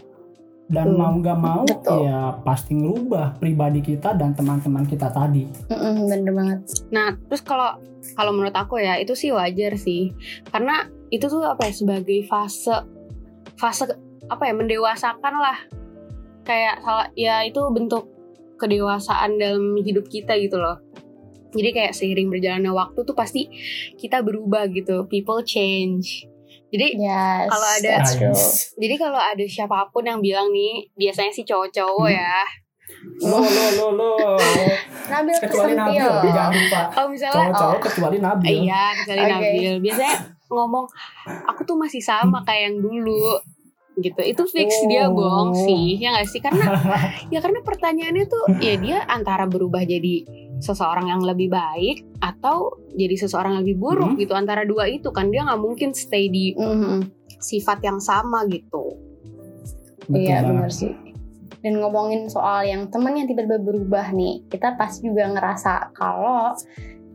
Dan 0.67 0.93
Hmm. 0.93 0.99
mau 0.99 1.15
nggak 1.15 1.39
mau 1.39 1.63
Betul. 1.63 2.11
ya 2.11 2.43
pasti 2.43 2.75
ngerubah 2.75 3.39
pribadi 3.39 3.79
kita 3.79 4.19
dan 4.19 4.35
teman-teman 4.35 4.83
kita 4.83 5.07
tadi. 5.15 5.47
Mm, 5.71 5.79
mm, 5.79 5.97
bener 6.11 6.33
banget. 6.35 6.59
nah 6.91 7.15
terus 7.15 7.39
kalau 7.39 7.79
kalau 8.19 8.35
menurut 8.35 8.55
aku 8.55 8.83
ya 8.83 8.99
itu 8.99 9.15
sih 9.15 9.31
wajar 9.31 9.79
sih 9.79 10.11
karena 10.51 10.91
itu 11.15 11.31
tuh 11.31 11.47
apa 11.47 11.71
ya 11.71 11.75
sebagai 11.75 12.27
fase 12.27 12.83
fase 13.55 13.87
apa 14.27 14.43
ya 14.43 14.55
mendewasakan 14.59 15.35
lah 15.39 15.59
kayak 16.43 16.83
salah 16.83 17.07
ya 17.15 17.47
itu 17.47 17.63
bentuk 17.71 18.11
kedewasaan 18.59 19.39
dalam 19.39 19.79
hidup 19.79 20.11
kita 20.11 20.35
gitu 20.35 20.59
loh 20.59 20.83
jadi 21.57 21.69
kayak 21.73 21.93
seiring 21.93 22.29
berjalannya 22.29 22.71
waktu 22.71 23.01
tuh 23.01 23.13
pasti 23.13 23.49
kita 23.95 24.21
berubah 24.21 24.69
gitu 24.69 25.05
people 25.07 25.41
change 25.43 26.29
jadi 26.67 26.93
Yes. 26.93 27.47
Kalau 27.47 27.69
ada- 27.73 28.03
jadi 28.75 28.95
kalau 28.97 29.17
ada 29.17 29.45
siapa 29.45 29.89
pun 29.89 30.03
yang 30.03 30.19
bilang 30.19 30.51
nih 30.51 30.91
biasanya 30.93 31.31
sih 31.31 31.43
cowok-cowok 31.43 32.07
Hmm. 32.07 32.17
ya 32.17 32.39
Lo 33.19 33.39
lo 33.39 33.65
lo 33.73 33.87
lo. 33.93 34.11
Nabil 35.09 35.35
kecuali 35.37 35.75
Nabil, 35.75 36.07
jangan 36.25 36.53
lupa. 36.53 36.81
kalau 36.89 37.09
misalnya 37.09 37.39
Cowok-cowok 37.49 37.81
kecuali 37.83 38.17
Nabil. 38.21 38.51
Iya, 38.63 38.85
kecuali 38.95 39.21
Oke. 39.21 39.31
Nabil. 39.33 39.73
Biasanya 39.81 40.15
ngomong, 40.49 40.87
aku 41.45 41.61
tuh 41.63 41.77
masih 41.77 41.99
sama 42.01 42.43
kayak 42.43 42.63
yang 42.65 42.77
dulu. 42.81 43.39
Gitu. 43.97 44.21
Itu 44.23 44.43
fix 44.45 44.71
dia 44.85 45.07
Oh. 45.07 45.15
bohong 45.15 45.51
sih. 45.57 45.99
Ya 45.99 46.15
gak 46.15 46.29
sih? 46.29 46.39
Karena 46.39 46.63
ya 47.33 47.39
karena 47.41 47.59
pertanyaannya 47.61 48.25
tuh 48.25 48.45
ya 48.61 48.75
dia 48.77 48.99
antara 49.05 49.45
berubah 49.45 49.83
jadi 49.83 50.23
seseorang 50.59 51.07
yang 51.07 51.21
lebih 51.21 51.49
baik 51.49 52.05
atau 52.19 52.73
jadi 52.93 53.17
seseorang 53.19 53.55
yang 53.55 53.63
lebih 53.63 53.79
buruk 53.79 54.11
Hmm. 54.13 54.19
gitu. 54.19 54.33
Antara 54.33 54.63
dua 54.63 54.87
itu 54.87 55.09
kan 55.11 55.29
dia 55.29 55.43
nggak 55.43 55.61
mungkin 55.61 55.93
stay 55.93 56.27
di 56.27 56.53
Mm, 56.53 56.65
mm, 56.65 56.81
mm. 56.83 57.03
sifat 57.37 57.79
yang 57.81 57.99
sama 57.99 58.45
gitu. 58.47 58.97
Betul 60.07 60.23
Iya 60.23 60.41
banget. 60.41 60.49
benar 60.49 60.71
sih. 60.71 60.93
Dan 61.61 61.83
ngomongin 61.83 62.31
soal 62.31 62.63
yang 62.63 62.87
temen 62.89 63.17
yang 63.17 63.27
tiba-tiba 63.27 63.59
berubah 63.59 64.15
nih, 64.15 64.47
kita 64.47 64.79
pasti 64.79 65.05
juga 65.05 65.27
ngerasa 65.27 65.91
kalau 65.93 66.55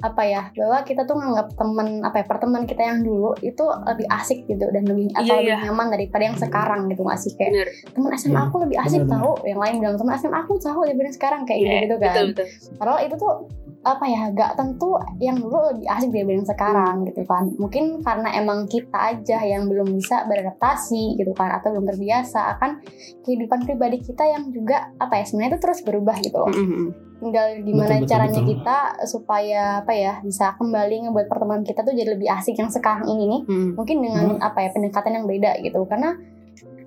apa 0.01 0.21
ya 0.23 0.41
bahwa 0.51 0.81
kita 0.81 1.05
tuh 1.05 1.15
nganggap 1.15 1.47
temen 1.53 2.01
apa 2.01 2.15
ya 2.19 2.25
pertemuan 2.25 2.65
kita 2.65 2.81
yang 2.81 2.99
dulu 3.01 3.37
itu 3.39 3.61
lebih 3.85 4.07
asik 4.09 4.45
gitu 4.45 4.65
dan 4.67 4.83
lebih 4.83 5.13
atau 5.13 5.23
Iya, 5.23 5.35
lebih 5.37 5.53
iya. 5.53 5.65
nyaman 5.69 5.87
daripada 5.89 6.23
yang 6.25 6.35
sekarang 6.35 6.81
gitu 6.89 7.01
nggak 7.01 7.19
sih 7.19 7.33
kayak 7.33 7.51
Bener. 7.53 7.69
temen 7.93 8.09
SMA 8.15 8.31
Iya, 8.31 8.41
aku 8.43 8.55
lebih 8.59 8.77
asik 8.77 9.01
tahu 9.05 9.31
yang 9.45 9.59
lain 9.59 9.73
bilang 9.79 9.95
temen 9.95 10.13
SMA 10.15 10.37
aku 10.39 10.53
tahu 10.57 10.79
daripada 10.83 11.11
sekarang 11.11 11.41
kayak 11.45 11.59
Iya, 11.59 11.69
gitu 11.69 11.79
gitu 11.81 11.95
kan 11.97 12.13
Betul, 12.13 12.25
betul. 12.33 12.47
Padahal 12.75 12.99
itu 13.01 13.15
tuh 13.15 13.33
apa 13.81 14.05
ya 14.05 14.29
gak 14.29 14.53
tentu 14.53 14.93
yang 15.17 15.41
dulu 15.41 15.57
lebih 15.73 15.89
asik 15.89 16.13
daripada 16.13 16.37
yang 16.37 16.45
sekarang 16.45 16.95
gitu 17.09 17.21
kan 17.25 17.49
mungkin 17.57 17.97
karena 17.99 18.29
emang 18.37 18.69
kita 18.69 18.93
aja 18.93 19.41
yang 19.41 19.65
belum 19.65 19.97
bisa 19.97 20.29
beradaptasi 20.29 21.17
gitu 21.17 21.33
kan 21.33 21.49
atau 21.49 21.73
belum 21.73 21.89
terbiasa 21.89 22.57
akan 22.57 22.77
kehidupan 23.21 23.65
pribadi 23.65 23.97
kita 23.97 24.21
yang 24.23 24.47
juga 24.47 24.93
apa 24.95 25.17
ya 25.17 25.25
sebenarnya 25.25 25.57
itu 25.57 25.61
terus 25.61 25.79
berubah 25.81 26.13
gitu 26.21 26.37
loh 26.37 26.53
Mm-mm. 26.53 26.85
tinggal 27.17 27.45
gimana 27.57 27.89
Betul, 27.89 27.97
betul, 27.97 28.09
caranya 28.13 28.33
betul. 28.37 28.49
kita 28.53 28.77
supaya 29.09 29.61
apa 29.81 29.93
ya 29.93 30.13
bisa 30.21 30.45
kembali 30.55 30.95
ngebuat 31.09 31.25
pertemuan 31.25 31.61
kita 31.61 31.81
tuh 31.81 31.93
jadi 31.93 32.09
lebih 32.13 32.29
asik 32.29 32.55
yang 32.55 32.69
sekarang 32.69 33.09
ini 33.09 33.25
nih 33.27 33.41
Mm. 33.49 33.69
mungkin 33.73 33.97
dengan 33.97 34.25
apa 34.37 34.61
ya 34.61 34.69
pendekatan 34.69 35.17
yang 35.17 35.25
beda 35.25 35.57
gitu 35.57 35.81
karena 35.89 36.21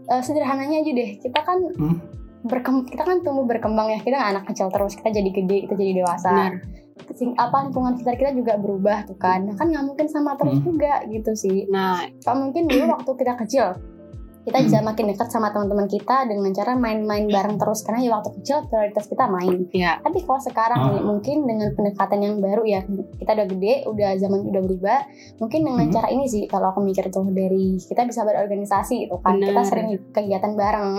eh, 0.04 0.22
sederhananya 0.22 0.78
aja 0.78 0.90
deh 0.90 1.10
kita 1.18 1.42
kan 1.42 1.58
Hmm. 1.74 1.98
Berkem 2.44 2.84
kita 2.84 3.02
kan 3.02 3.18
tumbuh 3.20 3.42
berkembang 3.42 3.88
ya 3.88 3.98
kita 3.98 4.16
anak 4.16 4.44
kecil 4.44 4.68
terus 4.68 4.94
kita 4.94 5.10
jadi 5.10 5.30
gede 5.32 5.56
kita 5.64 5.74
jadi 5.74 5.92
dewasa 5.98 6.28
Benar. 6.30 6.54
Sing- 7.10 7.34
apa 7.34 7.64
lingkungan 7.64 7.94
sekitar 7.94 8.14
kita 8.16 8.30
juga 8.32 8.54
berubah 8.54 9.02
tuh 9.04 9.16
kan 9.16 9.42
Nah, 9.42 9.54
kan 9.54 9.66
nggak 9.66 9.84
mungkin 9.84 10.06
sama 10.06 10.36
terus 10.36 10.56
Hmm. 10.56 10.66
juga 10.66 11.02
gitu 11.06 11.32
sih 11.34 11.66
Nah, 11.66 12.04
kalau 12.20 12.44
mungkin 12.44 12.64
dulu 12.64 12.84
waktu 12.88 13.10
kita 13.14 13.32
kecil 13.36 13.66
kita 14.44 14.54
Hmm. 14.54 14.66
bisa 14.66 14.78
makin 14.80 15.04
dekat 15.08 15.28
sama 15.28 15.48
teman-teman 15.50 15.86
kita 15.86 16.16
dengan 16.24 16.50
cara 16.50 16.72
main-main 16.74 17.24
bareng 17.26 17.56
terus 17.56 17.80
karena 17.80 18.00
ya 18.00 18.10
waktu 18.12 18.30
kecil 18.36 18.64
prioritas 18.64 19.04
kita 19.06 19.24
main 19.26 19.64
ya 19.70 19.96
tapi 19.98 20.20
kalau 20.20 20.36
sekarang 20.38 20.80
nih 20.86 21.02
mungkin 21.02 21.36
dengan 21.42 21.68
pendekatan 21.70 22.18
yang 22.18 22.34
baru 22.38 22.62
ya 22.62 22.80
kita 23.14 23.30
udah 23.32 23.46
gede 23.46 23.74
udah 23.86 24.10
zaman 24.14 24.40
udah 24.44 24.62
berubah 24.62 25.00
mungkin 25.38 25.60
dengan 25.62 25.82
Hmm. 25.82 25.94
cara 25.94 26.08
ini 26.08 26.24
sih 26.24 26.44
kalau 26.44 26.68
aku 26.68 26.80
mikir 26.80 27.08
tuh 27.08 27.24
dari 27.26 27.76
kita 27.78 28.04
bisa 28.04 28.20
berorganisasi 28.22 28.94
gitu 29.02 29.16
kan 29.18 29.34
Benar. 29.34 29.48
kita 29.48 29.62
sering 29.64 29.86
kegiatan 30.10 30.52
bareng 30.52 30.92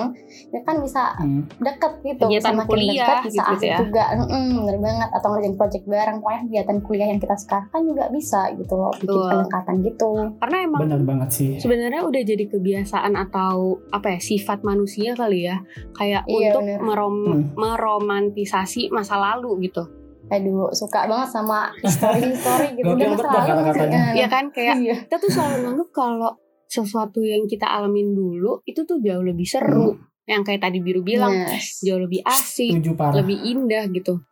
itu 0.48 0.60
kan 0.60 0.76
bisa 0.80 1.14
Hmm. 1.16 1.46
deket 1.56 1.94
gitu 2.04 2.24
Kegiatan 2.24 2.50
bisa 2.50 2.60
makin 2.60 2.72
kuliah 2.72 2.94
dekat 3.00 3.20
bisa 3.26 3.44
gitu 3.44 3.54
asik 3.56 3.68
ya. 3.68 3.78
juga 3.80 4.04
Mm-mm, 4.16 4.48
bener 4.60 4.78
banget 4.80 5.10
atau 5.12 5.28
ngerjain 5.30 5.56
project 5.56 5.86
bareng 5.86 6.18
pokoknya 6.18 6.42
kegiatan 6.44 6.78
kuliah 6.82 7.08
yang 7.08 7.20
kita 7.20 7.36
sekarang 7.36 7.68
kan 7.68 7.82
juga 7.84 8.04
bisa 8.10 8.42
gitu 8.54 8.74
loh 8.74 8.94
bikin 8.96 9.06
Betul. 9.12 9.30
pendekatan 9.32 9.76
gitu 9.82 10.10
karena 10.36 10.58
emang 10.64 10.80
Benar 10.82 11.02
banget 11.04 11.30
sih. 11.32 11.52
sebenarnya 11.56 12.02
udah 12.02 12.22
jadi 12.24 12.46
kebiasaan 12.48 13.14
atau 13.36 13.84
apa 13.92 14.16
ya 14.16 14.20
sifat 14.22 14.64
manusia 14.64 15.12
kali 15.12 15.44
ya 15.44 15.60
kayak 15.92 16.24
Iya, 16.24 16.56
untuk 16.56 16.62
bener. 16.64 16.80
merom- 16.80 17.28
Hmm. 17.28 17.52
meromantisasi 17.54 18.88
masa 18.88 19.20
lalu 19.20 19.68
gitu 19.68 19.84
aduh 20.26 20.72
suka 20.72 21.04
banget 21.06 21.30
sama 21.30 21.68
history-history 21.78 22.74
gitu 22.74 22.88
Gokil 22.88 23.12
udah 23.14 23.28
masa 23.30 23.46
lalu 23.46 23.92
kan. 23.92 24.14
ya 24.16 24.26
kan 24.26 24.46
kayak 24.50 24.76
Iya. 24.80 24.96
kita 25.04 25.20
tuh 25.20 25.30
selalu 25.30 25.56
nganggep 25.62 25.90
kalau 25.92 26.32
sesuatu 26.66 27.20
yang 27.22 27.44
kita 27.44 27.68
alamin 27.68 28.10
dulu 28.10 28.64
itu 28.64 28.82
tuh 28.82 28.98
jauh 28.98 29.22
lebih 29.22 29.44
seru 29.44 29.94
yang 30.26 30.42
kayak 30.42 30.64
tadi 30.64 30.80
biru 30.80 31.04
bilang 31.04 31.36
Yes. 31.46 31.84
jauh 31.84 32.00
lebih 32.00 32.24
asik 32.24 32.72
lebih 33.12 33.38
indah 33.44 33.86
gitu 33.88 34.24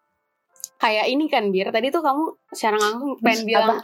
kayak 0.79 1.05
ini 1.07 1.27
kan 1.27 1.51
bir 1.51 1.69
tadi 1.69 1.91
tuh 1.91 2.01
kamu 2.01 2.23
secara 2.49 2.79
langsung 2.79 3.19
pengen 3.19 3.37
Apa? 3.37 3.45
bilang 3.45 3.79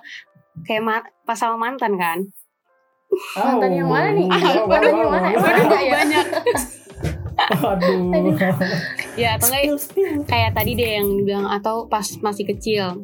kayak 0.59 0.81
ma- 0.81 1.09
pas 1.21 1.35
sama 1.35 1.59
mantan 1.59 1.93
kan 1.93 2.23
Mantan 3.35 3.71
yang 3.73 3.89
mana 3.89 4.09
nih? 4.13 4.27
Mantan 4.29 4.93
yang 4.93 5.09
mana? 5.11 5.27
Waduh, 5.33 5.81
ya? 5.81 5.93
banyak 5.97 6.25
Aduh. 7.49 8.35
ya 9.21 9.39
atau 9.39 9.47
enggak 9.47 9.79
kayak 10.27 10.51
tadi 10.53 10.71
deh 10.75 10.91
yang 10.99 11.07
dibilang 11.07 11.47
atau 11.47 11.87
pas 11.87 12.03
masih 12.19 12.43
kecil 12.43 12.99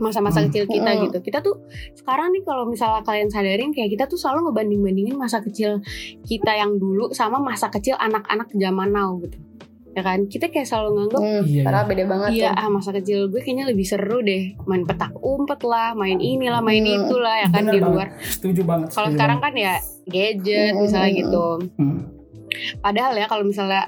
masa-masa 0.00 0.40
Hmm. 0.40 0.48
kecil 0.48 0.64
kita 0.64 0.90
Hmm. 0.96 1.00
gitu 1.08 1.18
kita 1.20 1.38
tuh 1.44 1.60
sekarang 1.92 2.32
nih 2.32 2.40
kalau 2.40 2.64
misalnya 2.64 3.04
kalian 3.04 3.28
sadarin 3.28 3.70
kayak 3.76 3.92
kita 3.92 4.08
tuh 4.08 4.16
selalu 4.16 4.48
ngebanding-bandingin 4.48 5.16
masa 5.20 5.44
kecil 5.44 5.84
kita 6.24 6.56
yang 6.56 6.80
dulu 6.80 7.12
sama 7.12 7.36
masa 7.36 7.68
kecil 7.68 8.00
anak-anak 8.00 8.48
zaman 8.56 8.88
now 8.90 9.20
gitu 9.20 9.36
ya 9.90 10.02
kan 10.02 10.22
kita 10.24 10.46
kayak 10.46 10.64
selalu 10.64 10.88
nganggep 10.96 11.20
Hmm, 11.20 11.42
Iya, 11.42 11.62
padahal 11.62 11.86
beda 11.86 12.04
banget 12.06 12.28
Iya, 12.32 12.48
tuh. 12.48 12.54
ah 12.56 12.68
masa 12.68 12.90
kecil 12.92 13.18
gue 13.26 13.40
kayaknya 13.40 13.66
lebih 13.66 13.82
seru 13.82 14.18
deh 14.20 14.42
main 14.62 14.84
petak 14.84 15.10
umpet 15.16 15.60
lah, 15.62 15.92
main 15.92 16.16
inilah, 16.16 16.60
main 16.60 16.78
Hmm. 16.80 16.94
itulah 17.00 17.36
ya 17.36 17.48
kan 17.48 17.62
Bener 17.64 17.72
di 17.72 17.80
banget. 17.80 18.08
luar. 18.08 18.08
Setuju 18.24 18.60
banget. 18.62 18.88
Kalau 18.90 19.08
sekarang 19.10 19.38
banget. 19.38 19.54
kan 19.56 19.64
ya 19.66 19.74
gadget 20.06 20.72
Hmm, 20.72 20.80
misalnya 20.80 21.08
hmm, 21.08 21.20
gitu. 21.20 21.46
Hmm. 21.76 21.98
Padahal 22.76 23.12
ya 23.14 23.26
kalau 23.26 23.42
misalnya 23.42 23.82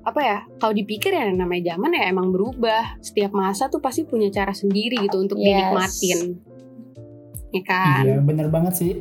apa 0.00 0.20
ya, 0.20 0.38
kalau 0.56 0.72
dipikir 0.72 1.10
ya 1.10 1.28
namanya 1.28 1.74
zaman 1.74 1.92
ya 1.92 2.04
emang 2.06 2.30
berubah. 2.30 2.98
Setiap 3.00 3.30
masa 3.32 3.66
tuh 3.66 3.78
pasti 3.78 4.02
punya 4.02 4.26
cara 4.28 4.50
sendiri 4.50 4.96
gitu 4.98 5.18
untuk 5.20 5.36
Yes. 5.36 5.44
dinikmatin. 5.44 6.20
Ya 7.50 7.62
kan? 7.64 8.02
Iya, 8.02 8.16
bener 8.20 8.46
banget 8.48 8.74
sih 8.76 8.92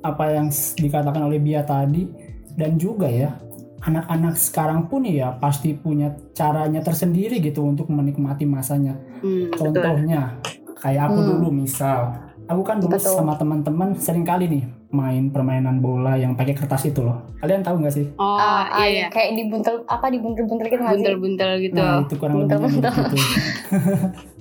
apa 0.00 0.26
yang 0.32 0.50
dikatakan 0.74 1.22
oleh 1.22 1.38
Bia 1.38 1.62
tadi 1.62 2.04
dan 2.52 2.76
juga 2.76 3.06
ya 3.06 3.38
anak-anak 3.84 4.34
sekarang 4.34 4.88
pun 4.88 5.04
ya 5.04 5.36
pasti 5.36 5.76
punya 5.76 6.08
caranya 6.32 6.80
tersendiri 6.80 7.38
gitu 7.38 7.62
untuk 7.62 7.92
menikmati 7.92 8.48
masanya. 8.48 8.96
Hmm, 9.20 9.52
betul. 9.52 9.70
Contohnya 9.76 10.40
kayak 10.80 11.12
aku 11.12 11.18
Hmm. 11.20 11.28
dulu 11.36 11.48
misal, 11.52 12.16
aku 12.44 12.62
kan 12.64 12.80
dulu 12.80 12.96
Betul. 12.96 13.12
sama 13.12 13.36
teman-teman 13.36 13.92
sering 13.96 14.24
kali 14.24 14.48
nih 14.48 14.64
main 14.94 15.26
permainan 15.28 15.82
bola 15.82 16.14
yang 16.14 16.38
pakai 16.38 16.54
kertas 16.54 16.86
itu 16.86 17.02
loh. 17.02 17.18
Kalian 17.42 17.60
tahu 17.60 17.82
nggak 17.82 17.94
sih? 17.94 18.06
Oh, 18.14 18.38
ah, 18.38 18.68
iya, 18.84 18.86
iya. 18.88 19.06
kayak 19.10 19.34
dibuntel 19.34 19.82
apa 19.84 20.06
dibuntel-buntel 20.06 20.66
gitu? 20.70 20.80
Buntel-buntel 20.80 21.50
gitu. 21.60 21.76
Nah 21.76 22.00
itu 22.00 22.14
kurang 22.16 22.36
lebihnya 22.46 22.60
Betul-betul. 22.62 23.04
begitu. 23.04 23.16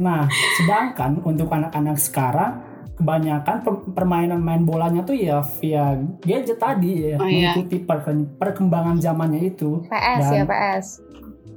Nah, 0.00 0.24
sedangkan 0.56 1.20
untuk 1.22 1.52
anak-anak 1.52 2.00
sekarang 2.00 2.71
kebanyakan 3.02 3.56
per- 3.66 3.82
permainan 3.92 4.38
main 4.38 4.62
bolanya 4.62 5.02
tuh 5.02 5.18
ya 5.18 5.42
via 5.58 5.98
gadget 6.22 6.56
tadi 6.56 7.10
ya, 7.10 7.16
Oh, 7.18 7.26
iya. 7.26 7.50
mengikuti 7.52 7.82
perke- 7.82 8.30
perkembangan 8.38 9.02
zamannya 9.02 9.42
itu. 9.42 9.82
PS 9.90 10.22
Dan- 10.22 10.32
ya 10.32 10.44
PS. 10.46 10.86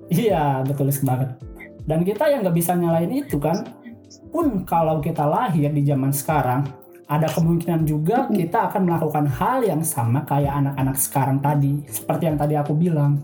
Iya, 0.06 0.44
betul 0.66 0.90
banget. 1.02 1.30
Dan 1.86 2.02
kita 2.02 2.26
yang 2.30 2.42
nggak 2.42 2.58
bisa 2.58 2.74
nyalain 2.74 3.14
itu 3.14 3.38
kan, 3.38 3.62
pun 4.34 4.66
kalau 4.66 4.98
kita 5.00 5.22
lahir 5.22 5.70
di 5.70 5.86
zaman 5.86 6.10
sekarang, 6.10 6.66
ada 7.06 7.30
kemungkinan 7.30 7.86
juga 7.86 8.26
kita 8.28 8.74
akan 8.74 8.90
melakukan 8.90 9.30
hal 9.30 9.62
yang 9.62 9.86
sama 9.86 10.26
kayak 10.26 10.50
anak-anak 10.50 10.98
sekarang 10.98 11.38
tadi, 11.38 11.86
seperti 11.86 12.26
yang 12.26 12.38
tadi 12.38 12.58
aku 12.58 12.74
bilang. 12.74 13.22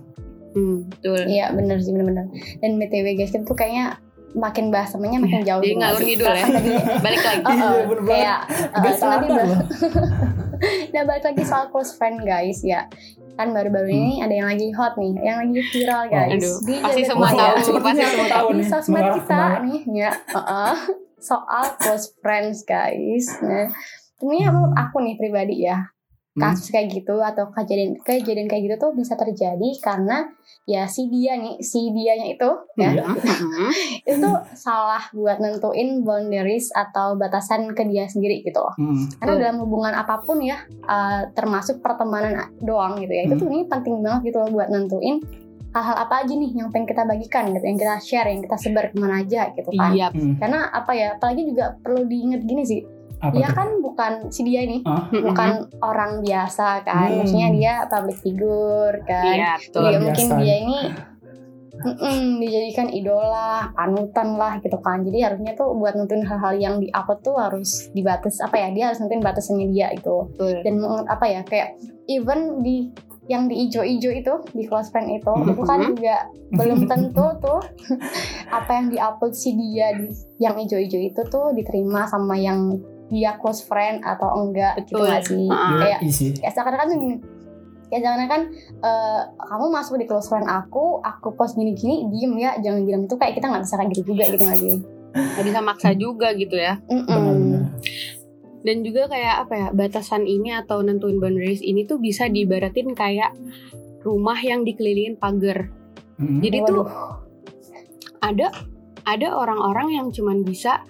Hmm, 0.54 0.86
betul. 0.86 1.26
Iya 1.26 1.50
bener 1.52 1.82
sih 1.82 1.90
bener-bener. 1.90 2.30
Dan 2.62 2.78
BTW 2.78 3.18
guys 3.18 3.34
itu 3.34 3.54
kayaknya 3.56 3.98
makin 4.36 4.72
bahas 4.72 4.96
temennya 4.96 5.20
makin 5.20 5.42
jauh. 5.44 5.62
Jadi 5.64 5.76
ngalur 5.78 6.02
ngidul 6.02 6.34
ya. 6.34 6.46
Balik 7.00 7.22
lagi. 7.24 7.44
Iya, 7.52 7.68
oh, 7.68 7.82
bener 7.88 8.04
kayak 8.08 8.40
uh, 8.74 9.20
loh. 9.28 9.62
Nah 10.94 11.02
balik 11.10 11.24
lagi 11.26 11.44
soal 11.44 11.74
close 11.74 11.98
friend 11.98 12.22
guys 12.22 12.62
ya. 12.62 12.86
Kan 13.36 13.56
baru-baru 13.56 13.90
ini 13.90 14.14
ada 14.22 14.34
yang 14.36 14.48
lagi 14.52 14.70
hot 14.76 14.94
nih 15.00 15.14
yang 15.24 15.38
lagi 15.42 15.62
viral 15.74 16.04
guys. 16.12 16.32
Aduh, 16.38 16.58
di 16.68 16.76
pasti 16.84 17.02
semua 17.08 17.30
maya. 17.34 17.58
tahu, 17.58 17.80
pasti 17.82 18.04
semua 18.06 18.28
tahu 18.30 18.48
di 18.52 18.56
nih, 18.62 18.68
sosmed 18.70 19.06
kita 19.18 19.42
nih 19.66 19.80
ya. 19.90 20.12
Uh-uh, 20.36 20.76
soal 21.18 21.66
close 21.82 22.14
friends 22.22 22.62
guys. 22.68 23.26
Nah 23.42 23.74
sebenarnya 24.22 24.54
menurut 24.54 24.76
aku 24.78 24.98
nih 25.02 25.16
pribadi 25.18 25.56
ya. 25.66 25.78
Hmm. 25.82 26.01
Kasus 26.34 26.70
kayak 26.70 26.88
gitu 26.90 27.20
atau 27.20 27.50
kejadian 27.50 28.00
kejadian 28.00 28.48
kayak 28.48 28.64
gitu 28.66 28.76
tuh 28.80 28.92
bisa 28.92 29.14
terjadi 29.14 29.70
karena 29.78 30.32
ya 30.64 30.86
si 30.86 31.06
dia 31.06 31.36
nih 31.36 31.60
si 31.60 31.90
dianya 31.90 32.28
itu 32.30 32.50
ya 32.76 32.94
Iya. 32.94 33.04
Hmm. 33.04 33.72
itu 34.14 34.30
salah 34.54 35.04
buat 35.12 35.38
nentuin 35.38 36.02
boundaries 36.02 36.72
atau 36.72 37.16
batasan 37.16 37.72
ke 37.72 37.84
dia 37.84 38.06
sendiri 38.06 38.40
gitu 38.42 38.58
loh 38.58 38.72
Hmm. 38.74 39.12
karena 39.18 39.34
dalam 39.42 39.58
hubungan 39.60 39.92
apa 39.92 40.20
pun 40.20 40.40
ya 40.40 40.56
uh, 40.84 41.28
termasuk 41.32 41.80
pertemanan 41.80 42.32
doang 42.58 42.96
gitu 42.96 43.12
ya 43.12 43.26
itu 43.26 43.34
Hmm. 43.34 43.42
tuh 43.42 43.48
ini 43.50 43.64
penting 43.66 43.96
banget 44.00 44.22
gitu 44.26 44.38
loh 44.40 44.50
buat 44.52 44.68
nentuin 44.68 45.20
hal-hal 45.72 45.98
apa 45.98 46.16
aja 46.22 46.32
nih 46.32 46.52
yang 46.54 46.68
pengen 46.68 46.84
kita 46.86 47.04
bagikan 47.04 47.48
gitu 47.50 47.64
yang 47.64 47.76
kita 47.76 47.96
share 47.98 48.28
yang 48.28 48.40
kita 48.40 48.56
sebar 48.56 48.88
ke 48.88 48.96
mana 48.96 49.20
aja 49.20 49.52
gitu 49.52 49.68
kan 49.72 49.92
Iya. 49.92 50.08
Hmm. 50.12 50.36
karena 50.36 50.68
apa 50.70 50.92
ya 50.92 51.08
apalagi 51.16 51.44
juga 51.46 51.76
perlu 51.78 52.04
diingat 52.06 52.42
gini 52.42 52.64
sih 52.64 52.82
Apa 53.22 53.32
dia 53.32 53.48
tuh? 53.48 53.56
kan 53.56 53.70
bukan 53.80 54.14
si 54.28 54.42
dia 54.42 54.62
ini 54.62 54.82
Ah, 54.82 55.06
bukan 55.08 55.50
orang 55.80 56.20
biasa 56.20 56.82
kan 56.82 57.08
Hmm. 57.08 57.18
maksudnya 57.22 57.50
dia 57.52 57.74
public 57.86 58.18
figure 58.18 58.98
kan 59.04 59.36
Iya, 59.38 59.52
betul. 59.60 59.82
Iya 59.84 59.98
mungkin 60.00 60.28
dia 60.38 60.56
ini 60.60 60.80
mm-mm, 61.74 62.38
dijadikan 62.38 62.88
idola, 62.90 63.72
panutan 63.72 64.36
lah 64.36 64.60
gitu 64.60 64.78
kan. 64.80 65.02
Jadi 65.02 65.18
harusnya 65.20 65.54
tuh 65.56 65.74
buat 65.74 65.94
nentuin 65.94 66.22
hal-hal 66.22 66.54
yang 66.56 66.76
di 66.78 66.92
upload 66.92 67.22
tuh 67.22 67.34
harus 67.36 67.90
dibatas 67.90 68.38
apa 68.38 68.54
ya? 68.56 68.68
Dia 68.70 68.84
harus 68.88 69.00
nentuin 69.00 69.18
batasannya 69.20 69.68
dia 69.68 69.90
itu. 69.90 70.30
Betul. 70.32 70.62
Dan 70.62 70.76
apa 71.08 71.26
ya 71.26 71.42
kayak 71.42 71.78
even 72.06 72.62
di 72.62 72.92
yang 73.26 73.48
di 73.48 73.66
ijo-ijo 73.66 74.12
itu 74.12 74.34
di 74.52 74.68
close 74.68 74.90
friend 74.90 75.10
itu 75.10 75.32
Mhm. 75.32 75.48
itu 75.48 75.62
kan 75.64 75.80
juga 75.88 76.16
belum 76.52 76.80
tentu 76.86 77.26
tuh 77.40 77.62
apa 78.52 78.72
yang 78.74 78.92
diupload 78.92 79.32
si 79.32 79.56
dia 79.56 79.96
di 79.96 80.12
yang 80.38 80.60
ijo-ijo 80.60 81.00
itu 81.00 81.22
tuh 81.26 81.50
diterima 81.52 82.04
sama 82.06 82.36
yang 82.36 82.76
dia 83.12 83.36
close 83.38 83.68
friend 83.68 84.02
atau 84.08 84.40
enggak 84.40 84.80
gitu 84.88 84.98
Betul. 84.98 85.12
gak 85.12 85.24
sih? 85.28 85.48
Ah, 85.52 85.78
Kayak 85.78 86.00
Iya 86.02 86.30
ya 86.40 86.50
seakan-akan 86.50 86.88
tuh 86.88 86.98
gini 86.98 87.18
ya 87.92 88.00
jangan 88.00 88.24
kan 88.32 88.42
eh, 88.80 89.22
kamu 89.36 89.66
masuk 89.68 90.00
di 90.00 90.08
close 90.08 90.32
friend 90.32 90.48
aku 90.48 91.04
aku 91.04 91.36
post 91.36 91.60
gini-gini 91.60 92.08
diem 92.08 92.40
ya 92.40 92.56
jangan 92.64 92.88
bilang 92.88 93.04
itu 93.04 93.20
kayak 93.20 93.36
kita 93.36 93.52
nggak 93.52 93.68
bisa 93.68 93.76
kayak 93.76 93.90
gitu 93.92 94.16
juga 94.16 94.24
gitu 94.32 94.44
nggak 94.48 94.62
sih 94.64 94.80
Nggak 95.12 95.46
bisa 95.46 95.60
maksa 95.60 95.90
juga 95.92 96.32
gitu 96.32 96.56
ya. 96.56 96.80
Mm-mm. 96.88 97.04
Benar-benar. 97.04 97.64
Dan 98.62 98.78
juga 98.86 99.10
kayak 99.10 99.36
apa 99.48 99.54
ya, 99.58 99.68
batasan 99.74 100.24
ini 100.30 100.54
atau 100.54 100.86
nentuin 100.86 101.18
boundaries 101.18 101.66
ini 101.66 101.84
tuh 101.84 101.98
bisa 101.98 102.30
diibaratin 102.30 102.94
kayak 102.94 103.34
rumah 104.06 104.38
yang 104.40 104.64
dikelilingin 104.64 105.18
pagar. 105.18 105.68
Hmm. 106.16 106.40
Jadi 106.40 106.58
tuh 106.64 106.86
Waduh. 106.86 106.90
ada 108.22 108.48
ada 109.02 109.28
orang-orang 109.34 109.98
yang 109.98 110.08
cuman 110.14 110.46
bisa 110.46 110.86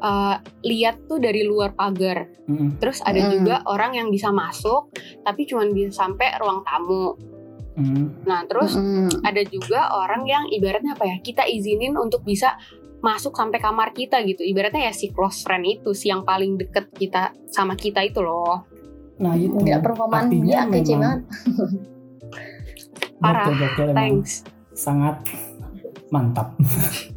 uh, 0.00 0.40
lihat 0.64 1.06
tuh 1.06 1.20
dari 1.20 1.44
luar 1.46 1.76
pagar. 1.76 2.26
Hmm. 2.48 2.76
Terus 2.80 3.00
ada 3.04 3.20
Mm. 3.20 3.30
juga 3.30 3.56
orang 3.68 3.94
yang 3.94 4.08
bisa 4.10 4.32
masuk 4.34 4.90
tapi 5.22 5.46
cuman 5.46 5.70
bisa 5.70 5.94
sampai 6.04 6.34
ruang 6.40 6.64
tamu. 6.66 7.14
Hmm. 7.78 8.12
Nah, 8.26 8.44
terus 8.44 8.74
Mm-mm. 8.76 9.22
ada 9.24 9.40
juga 9.46 9.94
orang 9.94 10.26
yang 10.26 10.44
ibaratnya 10.50 10.98
apa 10.98 11.06
ya? 11.06 11.16
Kita 11.22 11.46
izinin 11.46 11.96
untuk 11.96 12.26
bisa 12.26 12.58
masuk 13.00 13.32
sampai 13.32 13.56
kamar 13.56 13.96
kita 13.96 14.20
gitu. 14.28 14.44
Ibaratnya 14.44 14.90
ya 14.90 14.92
si 14.92 15.08
close 15.08 15.40
friend 15.40 15.64
itu 15.64 15.96
si 15.96 16.12
yang 16.12 16.26
paling 16.26 16.60
deket 16.60 16.92
kita 16.92 17.32
sama 17.48 17.72
kita 17.78 18.04
itu 18.04 18.20
loh. 18.20 18.68
Nah 19.20 19.36
itu 19.36 19.52
nggak 19.52 19.80
perumpamaan 19.80 20.28
dia 20.28 20.64
kece 20.68 20.96
banget 20.96 21.20
Parah. 23.20 23.52
Thanks. 23.92 24.44
sangat 24.72 25.20
mantap. 26.10 26.58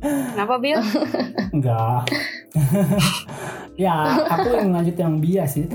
Kenapa 0.02 0.56
Bill? 0.58 0.80
Enggak. 1.56 2.08
ya, 3.84 3.94
aku 4.30 4.48
yang 4.54 4.70
lanjut 4.74 4.96
yang 4.98 5.18
bias 5.18 5.58
sih. 5.58 5.66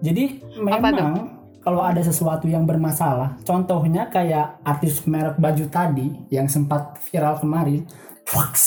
Jadi 0.00 0.40
memang 0.58 1.28
kalau 1.60 1.84
ada 1.84 2.00
sesuatu 2.00 2.48
yang 2.48 2.64
bermasalah, 2.64 3.36
contohnya 3.44 4.08
kayak 4.08 4.64
artis 4.64 5.04
merek 5.04 5.36
baju 5.36 5.64
tadi 5.68 6.08
yang 6.32 6.48
sempat 6.48 6.96
viral 7.10 7.36
kemarin, 7.36 7.84
Waks. 8.32 8.64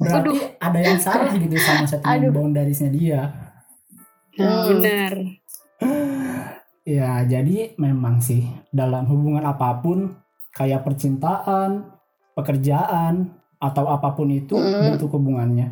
Berarti 0.00 0.58
ada 0.58 0.78
yang 0.82 0.98
salah 0.98 1.30
gitu 1.42 1.54
sama 1.60 1.86
settingan 1.86 2.28
Aduh. 2.28 2.32
boundariesnya 2.34 2.90
dia. 2.90 3.20
Nah, 4.40 4.64
Hmm. 4.64 4.80
bener. 4.80 5.12
Ya, 6.82 7.22
jadi 7.22 7.76
memang 7.78 8.18
sih 8.18 8.42
dalam 8.74 9.06
hubungan 9.06 9.44
apa 9.44 9.78
pun 9.78 10.18
kayak 10.50 10.82
percintaan, 10.82 11.91
pekerjaan 12.32 13.32
atau 13.62 13.86
apa 13.86 14.10
pun 14.16 14.28
itu 14.32 14.58
Mm. 14.58 14.96
bentuk 14.96 15.14
hubungannya. 15.14 15.70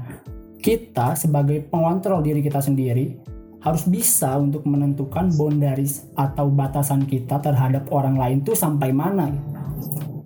Kita 0.61 1.16
sebagai 1.16 1.64
pengontrol 1.66 2.20
diri 2.23 2.44
kita 2.44 2.61
sendiri 2.61 3.16
harus 3.61 3.85
bisa 3.85 4.40
untuk 4.40 4.64
menentukan 4.64 5.33
boundaries 5.37 6.09
atau 6.16 6.49
batasan 6.49 7.05
kita 7.05 7.40
terhadap 7.44 7.88
orang 7.92 8.16
lain 8.16 8.38
tuh 8.40 8.57
sampai 8.57 8.92
mana. 8.92 9.29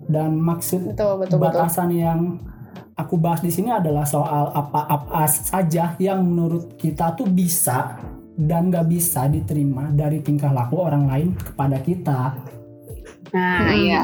Dan 0.05 0.37
maksud 0.39 0.93
betul 0.93 1.19
betul 1.19 1.39
betul 1.39 1.39
batasan 1.41 1.89
yang 1.91 2.39
aku 2.95 3.19
bahas 3.19 3.43
di 3.43 3.51
sini 3.51 3.73
adalah 3.73 4.07
soal 4.07 4.53
apa-apa 4.55 5.27
saja 5.27 5.97
yang 5.99 6.23
menurut 6.23 6.79
kita 6.79 7.11
tuh 7.17 7.27
bisa 7.27 7.99
dan 8.35 8.67
nggak 8.71 8.87
bisa 8.87 9.27
diterima 9.31 9.91
dari 9.91 10.19
tingkah 10.19 10.51
laku 10.51 10.79
orang 10.83 11.07
lain 11.07 11.29
kepada 11.35 11.79
kita. 11.79 12.19
Nah, 13.35 13.67
Mm-mm. 13.67 13.79
iya. 13.83 14.01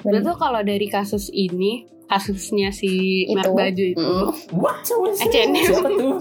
Bener. 0.00 0.20
Itu 0.20 0.32
kalau 0.34 0.60
dari 0.60 0.86
kasus 0.86 1.28
ini, 1.28 1.72
kasusnya 2.04 2.70
si 2.70 2.88
Itu. 3.24 3.34
merek 3.34 3.52
baju 3.52 3.84
itu, 3.84 4.00
Mm. 4.00 4.28
What? 4.54 4.80
H&M. 5.18 5.52
Tuh? 5.52 6.16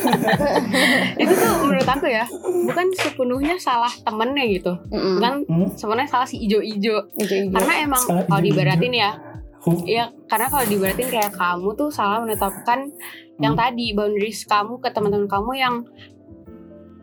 itu 1.22 1.32
tuh 1.32 1.50
menurut 1.60 1.86
aku 1.86 2.06
ya, 2.06 2.24
bukan 2.66 2.86
sepenuhnya 2.94 3.56
salah 3.56 3.92
temennya 4.00 4.44
gitu. 4.50 4.72
Mm-mm. 4.90 5.18
Bukan 5.18 5.34
Hmm? 5.46 5.68
sebenarnya 5.72 6.10
salah 6.10 6.26
si 6.26 6.40
ijo-ijo. 6.40 7.12
Ijo-ijo. 7.14 7.52
Karena 7.52 7.74
emang 7.80 8.02
kalau 8.02 8.22
ijo-ijo. 8.26 8.44
dibaratin 8.46 8.92
ya, 8.92 9.10
ya 9.84 10.04
karena 10.26 10.46
kalau 10.48 10.64
dibaratin 10.66 11.08
kayak 11.08 11.32
kamu 11.32 11.68
tuh 11.74 11.90
salah 11.90 12.18
menetapkan 12.18 12.88
yang 13.38 13.54
Hmm. 13.54 13.60
tadi 13.62 13.92
boundaries 13.92 14.44
kamu 14.44 14.80
ke 14.80 14.88
teman-teman 14.88 15.26
kamu 15.26 15.50
yang 15.54 15.74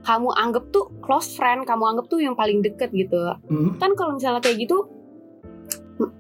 kamu 0.02 0.30
anggap 0.34 0.64
tuh 0.70 0.88
close 1.00 1.32
friend, 1.32 1.64
kamu 1.64 1.84
anggap 1.86 2.06
tuh 2.08 2.18
yang 2.18 2.34
paling 2.34 2.60
deket 2.60 2.90
gitu. 2.90 3.18
Hmm? 3.46 3.76
Kan 3.76 3.92
kalau 3.94 4.16
misalnya 4.16 4.40
kayak 4.40 4.64
gitu 4.64 4.88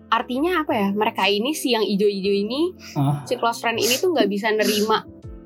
artinya 0.08 0.62
apa 0.62 0.74
ya? 0.74 0.88
Mereka 0.92 1.24
ini 1.28 1.52
si 1.52 1.72
yang 1.72 1.84
ijo-ijo 1.84 2.30
ini, 2.30 2.74
Ah. 2.94 3.22
si 3.24 3.36
close 3.36 3.60
friend 3.60 3.78
ini 3.78 3.96
tuh 3.96 4.12
nggak 4.12 4.28
bisa 4.28 4.50
nerima 4.50 5.04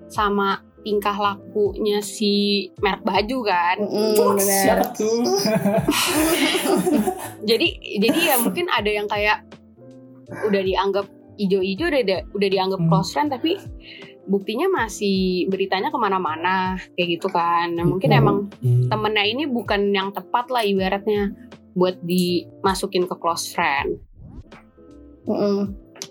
sama 0.08 0.58
tingkah 0.82 1.14
lakunya 1.14 2.00
si 2.00 2.32
merek 2.78 3.02
baju 3.02 3.38
kan. 3.44 3.78
Siapa 4.40 4.92
tuh? 4.92 5.22
Jadi 7.42 7.68
jadi 7.98 8.20
ya 8.24 8.36
mungkin 8.38 8.66
ada 8.68 8.88
yang 8.88 9.06
kayak 9.06 9.46
udah 10.42 10.62
dianggap 10.62 11.06
ijo-ijo 11.38 11.86
udah 11.88 12.04
di- 12.04 12.26
udah 12.32 12.50
dianggap 12.50 12.80
Hmm. 12.80 12.88
close 12.88 13.12
friend 13.12 13.30
tapi 13.30 13.58
buktinya 14.24 14.70
masih 14.70 15.50
beritanya 15.50 15.90
ke 15.90 15.98
mana-mana 15.98 16.78
kayak 16.96 17.20
gitu 17.20 17.28
kan. 17.28 17.74
Nah, 17.74 17.84
mungkin 17.84 18.10
Oh, 18.10 18.18
emang 18.18 18.38
iya. 18.60 18.88
temennya 18.88 19.26
ini 19.28 19.44
bukan 19.46 19.90
yang 19.90 20.10
tepat 20.10 20.48
lah 20.48 20.62
ibaratnya 20.62 21.34
buat 21.74 21.98
dimasukin 22.00 23.06
ke 23.06 23.16
close 23.18 23.50
friend. 23.50 23.98
Mm-mm, 25.32 25.58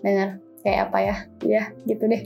bener. 0.00 0.30
Kayak 0.60 0.92
apa 0.92 0.98
ya? 1.00 1.16
Ya 1.40 1.62
gitu 1.84 2.04
deh. 2.04 2.20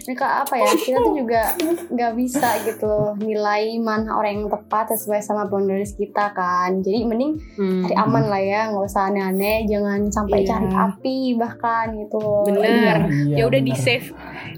Nah, 0.00 0.14
kayak 0.14 0.36
apa 0.46 0.54
ya? 0.56 0.70
Kita 0.70 0.98
tuh 1.00 1.10
juga 1.12 1.42
nggak 1.90 2.12
bisa 2.14 2.48
gitu 2.62 2.86
loh 2.86 3.18
nilai 3.18 3.74
mana 3.78 4.14
orang 4.14 4.32
yang 4.32 4.46
tepat 4.46 4.94
sesuai 4.94 5.18
sama 5.18 5.50
boundaries 5.50 5.98
kita 5.98 6.30
kan. 6.30 6.78
Jadi 6.78 7.02
mending 7.02 7.34
Hmm. 7.58 7.82
cari 7.82 7.96
aman 7.96 8.24
lah 8.24 8.38
ya 8.38 8.70
nggak 8.70 8.86
usah 8.86 9.10
aneh-aneh. 9.10 9.66
Jangan 9.66 10.06
sampai 10.06 10.38
Iya. 10.38 10.48
cari 10.48 10.68
api 10.70 11.16
bahkan 11.34 11.86
gitu 11.96 12.16
loh. 12.16 12.46
Bener. 12.46 13.10
Iya, 13.26 13.34
ya 13.34 13.44
udah 13.44 13.58
di 13.60 13.74
save 13.74 14.06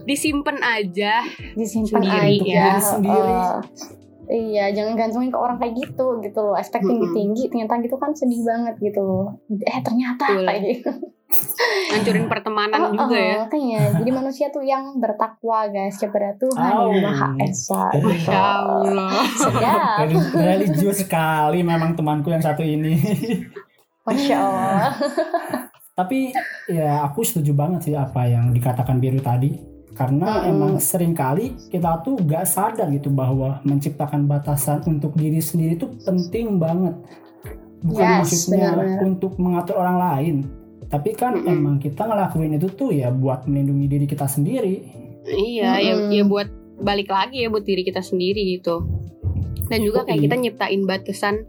disimpan 0.05 0.61
aja. 0.61 1.25
Disimpan 1.57 2.05
Sendiri, 2.05 2.37
aja. 2.37 2.53
ya. 2.53 2.73
Sendiri. 2.77 3.41
Iya 4.33 4.73
jangan 4.73 4.97
gantungin 4.97 5.29
ke 5.29 5.37
orang 5.37 5.61
kayak 5.61 5.77
gitu 5.77 6.07
gitu 6.25 6.39
loh. 6.41 6.57
Expect 6.57 6.89
tinggi 6.89 7.09
tinggi 7.13 7.43
ternyata 7.53 7.85
gitu 7.85 7.97
kan 8.01 8.17
sedih 8.17 8.41
banget 8.41 8.75
gitu 8.81 9.01
loh. 9.05 9.29
Eh 9.53 9.79
ternyata 9.85 10.25
Betul. 10.33 10.49
kayak 10.49 10.61
gitu. 10.65 10.91
Ngancurin 11.93 12.27
pertemanan 12.29 12.79
Oh, 12.81 12.93
juga 12.93 13.17
oh, 13.17 13.17
ya 13.17 13.37
makanya 13.45 13.81
jadi 14.01 14.11
manusia 14.13 14.47
tuh 14.53 14.65
yang 14.65 14.97
bertakwa 14.97 15.69
guys. 15.69 15.97
Kepada 16.01 16.37
Tuhan 16.41 16.73
Au. 16.73 16.93
yang 16.93 17.05
maha 17.05 17.29
esa. 17.45 17.93
Masya 17.93 18.41
Allah. 18.41 19.21
Religius 20.49 21.05
sekali 21.05 21.61
memang 21.61 21.93
temanku 21.97 22.33
yang 22.33 22.45
satu 22.45 22.65
ini. 22.65 22.97
Masya 24.09 24.37
Allah. 24.37 24.93
Tapi 25.93 26.33
ya 26.73 27.05
aku 27.05 27.21
setuju 27.21 27.53
banget 27.53 27.93
sih 27.93 27.95
apa 27.97 28.25
yang 28.25 28.53
dikatakan 28.53 28.97
biru 28.97 29.21
tadi 29.21 29.72
karena 29.93 30.41
Mm-mm. 30.41 30.51
emang 30.51 30.73
sering 30.81 31.13
kali 31.13 31.53
kita 31.69 32.01
tuh 32.01 32.17
gak 32.25 32.49
sadar 32.49 32.89
gitu 32.89 33.13
bahwa 33.13 33.61
menciptakan 33.65 34.25
batasan 34.25 34.81
untuk 34.89 35.13
diri 35.13 35.39
sendiri 35.39 35.77
itu 35.77 35.89
penting 36.01 36.57
banget 36.57 36.97
bukan 37.85 38.07
Yes, 38.07 38.19
maksudnya 38.25 38.69
benar-benar. 38.73 39.01
untuk 39.05 39.33
mengatur 39.37 39.77
orang 39.77 39.99
lain 40.01 40.37
tapi 40.89 41.13
kan 41.13 41.37
Mm-mm. 41.37 41.53
emang 41.53 41.75
kita 41.77 42.09
ngelakuin 42.09 42.57
itu 42.57 42.69
tuh 42.73 42.93
ya 42.93 43.13
buat 43.13 43.45
melindungi 43.45 43.87
diri 43.89 44.07
kita 44.09 44.25
sendiri 44.25 44.75
iya 45.29 45.77
ya, 45.81 45.93
Mm-mm. 45.97 46.11
ya 46.13 46.25
buat 46.25 46.49
balik 46.81 47.13
lagi 47.13 47.45
ya 47.45 47.49
buat 47.53 47.69
diri 47.69 47.85
kita 47.85 48.01
sendiri 48.01 48.59
gitu 48.59 48.85
dan 49.69 49.85
juga 49.85 50.05
kayak 50.09 50.29
kita 50.29 50.37
nyiptain 50.41 50.83
batasan 50.89 51.49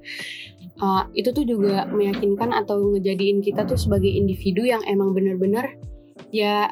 uh, 0.84 1.08
itu 1.16 1.32
tuh 1.32 1.48
juga 1.48 1.88
meyakinkan 1.88 2.52
atau 2.52 2.92
ngejadiin 2.96 3.40
kita 3.40 3.64
tuh 3.64 3.80
sebagai 3.80 4.12
individu 4.12 4.68
yang 4.68 4.84
emang 4.88 5.16
bener-bener 5.16 5.80
ya 6.32 6.72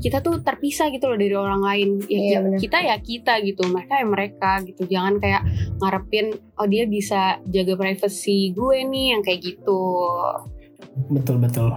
kita 0.00 0.18
tuh 0.20 0.40
terpisah 0.44 0.92
gitu 0.92 1.08
loh 1.08 1.18
dari 1.18 1.34
orang 1.34 1.62
lain. 1.62 1.88
Ya 2.06 2.18
Iya, 2.18 2.38
bener. 2.44 2.58
kita 2.60 2.78
ya 2.82 2.96
kita 3.00 3.32
gitu 3.42 3.62
mereka 3.68 3.94
ya 4.00 4.06
mereka 4.06 4.50
gitu. 4.64 4.82
Jangan 4.86 5.14
kayak 5.20 5.42
ngarepin 5.80 6.26
oh 6.60 6.66
dia 6.68 6.84
bisa 6.84 7.40
jaga 7.48 7.74
privasi 7.76 8.52
gue 8.52 8.76
nih 8.86 9.06
yang 9.16 9.22
kayak 9.24 9.40
gitu. 9.42 9.80
Betul 11.12 11.36
betul. 11.40 11.72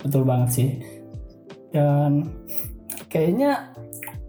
Betul 0.00 0.22
banget 0.28 0.48
sih. 0.52 0.70
Dan 1.72 2.28
kayaknya 3.10 3.74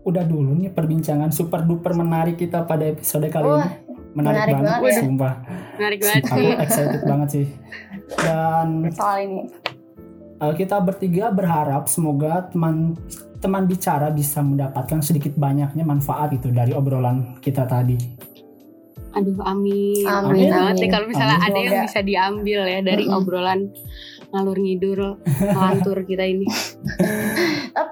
udah 0.06 0.24
dulu 0.24 0.54
nih 0.54 0.69
perbincangan 0.69 1.34
super 1.34 1.65
duper 1.65 1.98
menarik 1.98 2.38
kita 2.38 2.62
pada 2.63 2.86
episode 2.86 3.26
kali 3.34 3.50
Wah, 3.50 3.65
ini. 3.65 3.69
Menarik, 4.15 4.38
menarik 4.38 4.54
banget, 4.56 4.71
banget. 4.71 4.93
Ya. 4.95 5.02
sumpah. 5.04 5.34
Menarik 5.76 6.00
banget. 6.00 6.24
Aku 6.24 6.38
sih 6.39 6.50
excited 6.56 7.02
banget 7.04 7.30
sih. 7.34 7.45
Dan 8.21 8.67
soal 8.95 9.17
ini 9.28 9.39
kita 10.53 10.77
bertiga 10.84 11.34
berharap 11.34 11.89
semoga 11.89 12.45
teman 12.51 12.93
teman 13.41 13.65
bicara 13.65 14.13
bisa 14.13 14.43
mendapatkan 14.45 15.01
sedikit 15.01 15.34
banyaknya 15.34 15.81
manfaat 15.81 16.36
itu 16.36 16.53
dari 16.53 16.75
obrolan 16.75 17.39
kita 17.41 17.65
tadi 17.65 17.97
Aduh 19.15 19.39
amin. 19.47 20.03
Amin, 20.03 20.51
banget 20.51 20.75
amin. 20.75 20.81
nih 20.84 20.89
kalau 20.91 21.08
misalnya 21.08 21.39
Amin. 21.39 21.47
ada 21.47 21.60
yang 21.63 21.77
bisa 21.88 21.99
diambil 22.03 22.60
ya 22.67 22.79
dari 22.84 23.08
Mm-mm. 23.08 23.15
obrolan 23.15 23.71
ngalur 24.36 24.60
ngidul 24.60 25.01
ngelantur 25.55 26.03
kita 26.03 26.27
ini. 26.27 26.43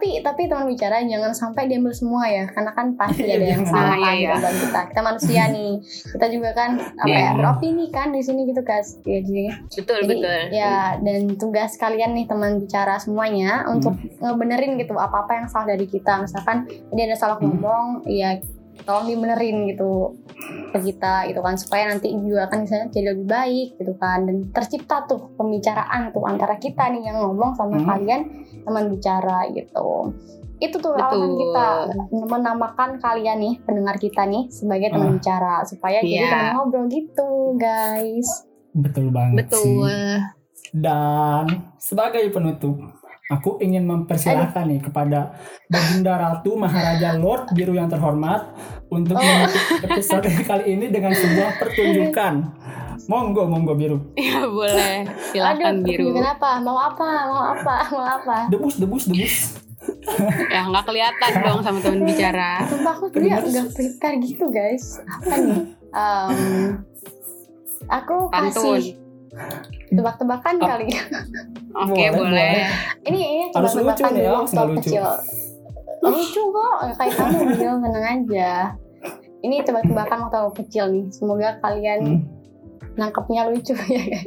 tapi 0.03 0.19
tapi 0.19 0.41
teman 0.45 0.67
bicara 0.67 0.99
jangan 0.99 1.31
sampai 1.31 1.63
diambil 1.65 1.95
semua 1.95 2.27
ya 2.27 2.43
karena 2.45 2.71
kan 2.71 2.91
pasti 2.93 3.23
ada 3.23 3.39
yang 3.47 3.63
Jangan. 3.63 3.71
salah 3.87 3.95
Ah, 3.95 3.95
iya, 3.95 4.03
kan 4.03 4.13
iya. 4.13 4.31
dalam 4.35 4.55
kita 4.59 4.79
kita 4.83 5.01
manusia 5.01 5.43
nih 5.55 5.71
kita 6.11 6.25
juga 6.27 6.49
kan 6.51 6.69
apa 6.75 7.07
Iya. 7.07 7.15
ya 7.15 7.29
beropini 7.33 7.85
kan 7.87 8.07
di 8.11 8.19
sini 8.19 8.41
gitu 8.43 8.61
guys 8.61 8.99
ya 9.01 9.19
jadi 9.21 9.43
Betul 9.73 9.97
Jadi 10.03 10.09
betul. 10.19 10.41
ya 10.51 10.73
dan 10.99 11.21
tugas 11.33 11.71
kalian 11.75 12.11
nih 12.13 12.25
teman 12.25 12.59
bicara 12.59 12.99
semuanya 12.99 13.63
untuk 13.65 13.95
ngebenerin 14.19 14.75
gitu 14.75 14.91
apa-apa 14.93 15.31
yang 15.35 15.47
salah 15.47 15.69
dari 15.69 15.85
kita. 15.85 16.19
Misalkan 16.19 16.63
ini 16.89 17.01
ada 17.01 17.15
salah 17.15 17.35
Hmm. 17.35 17.47
ngomong, 17.49 17.87
ya 18.05 18.37
tolong 18.83 19.05
dibenerin 19.05 19.69
gitu 19.69 20.17
ke 20.69 20.79
kita 20.81 21.29
gitu 21.29 21.39
kan 21.39 21.53
supaya 21.53 21.87
nanti 21.87 22.09
juga 22.11 22.49
kan 22.49 22.65
misalnya 22.65 22.89
jadi 22.89 23.13
lebih 23.13 23.27
baik 23.27 23.67
gitu 23.77 23.93
kan 23.95 24.25
dan 24.25 24.49
tercipta 24.49 25.05
tuh 25.05 25.31
pembicaraan 25.33 26.09
tuh 26.09 26.23
antara 26.23 26.57
kita 26.57 26.89
nih 26.89 27.05
yang 27.05 27.21
ngomong 27.21 27.53
sama 27.53 27.75
Hmm. 27.75 27.87
kalian 27.87 28.21
teman 28.61 28.89
bicara 28.89 29.45
gitu. 29.49 30.11
Itu 30.57 30.79
tuh 30.79 30.95
alasan 30.95 31.33
kita 31.33 31.67
menamakan 32.23 32.89
kalian 32.97 33.37
nih 33.37 33.53
pendengar 33.61 33.95
kita 33.95 34.23
nih 34.23 34.47
sebagai 34.47 34.89
teman 34.89 35.09
Ah. 35.09 35.13
bicara 35.13 35.55
supaya 35.63 35.99
jadi 35.99 36.17
Iya. 36.17 36.29
teman 36.29 36.47
ngobrol 36.57 36.85
gitu 36.87 37.29
guys. 37.55 38.29
betul 38.73 39.13
banget 39.13 39.45
Betul. 39.45 39.85
sih 39.85 40.17
dan 40.73 41.45
sebagai 41.77 42.25
penutup 42.29 42.73
aku 43.23 43.55
ingin 43.59 43.87
mempersilahkan 43.87 44.67
nih 44.67 44.81
kepada 44.83 45.31
Baginda 45.71 46.19
Ratu 46.19 46.59
Maharaja 46.59 47.15
Lord 47.15 47.55
Biru 47.55 47.71
yang 47.71 47.87
terhormat 47.87 48.51
untuk 48.91 49.15
menutup 49.15 49.63
episode 49.87 50.27
kali 50.49 50.75
ini 50.75 50.91
dengan 50.91 51.15
sebuah 51.15 51.55
pertunjukan 51.55 52.33
monggo 53.07 53.47
monggo 53.47 53.73
Biru 53.73 53.97
Ya 54.15 54.43
boleh. 54.43 55.07
Silakan 55.31 55.79
Aduh, 55.79 55.85
biru. 55.85 56.03
pertunjukan 56.11 56.27
apa? 56.35 56.51
Mau 56.59 56.77
apa? 56.77 57.07
Mau 57.27 57.43
apa? 57.55 57.75
Mau 57.89 58.03
apa? 58.03 58.37
debus 58.51 58.75
debus 58.77 59.03
debus 59.07 59.35
Ya 60.47 60.63
nggak 60.63 60.83
kelihatan 60.83 61.31
dong 61.43 61.59
sama 61.59 61.79
teman 61.79 62.07
bicara. 62.07 62.63
Sumpah 62.67 62.95
aku 62.95 63.11
Kedengar. 63.11 63.43
nggak 63.43 63.67
prepare 63.71 64.15
gitu 64.19 64.45
guys. 64.47 64.99
Apa 65.03 65.35
nih? 65.37 65.59
Em, 65.91 66.37
aku 67.87 68.15
Pantun. 68.31 68.79
kasih 68.79 68.95
tebak-tebakan 69.89 70.53
Oh. 70.55 70.67
kali. 70.67 70.87
Oke 71.73 72.03
Boleh, 72.05 72.09
boleh. 72.11 72.53
ini 73.03 73.19
ini 73.19 73.45
Harus 73.51 73.73
lucu 73.73 73.81
tebak-tebakan 73.81 74.11
nih 74.11 74.19
ya, 74.19 74.25
dulu 74.25 74.37
harus 74.37 74.51
waktu 74.51 74.69
lucu. 74.69 74.79
kecil. 74.83 75.03
Lucu 76.03 76.41
kok, 76.45 76.73
kayak 76.93 77.13
kamu 77.15 77.37
Bil, 77.53 77.73
tenang 77.79 78.05
aja. 78.05 78.51
Ini 79.39 79.55
tebak-tebakan 79.61 80.17
waktu 80.21 80.37
aku 80.37 80.51
kecil 80.59 80.85
nih. 80.87 81.05
Semoga 81.09 81.49
kalian 81.59 81.99
Hmm. 82.03 82.19
nangkepnya 82.93 83.41
lucu 83.47 83.73
ya. 83.73 84.03
guys. 84.05 84.21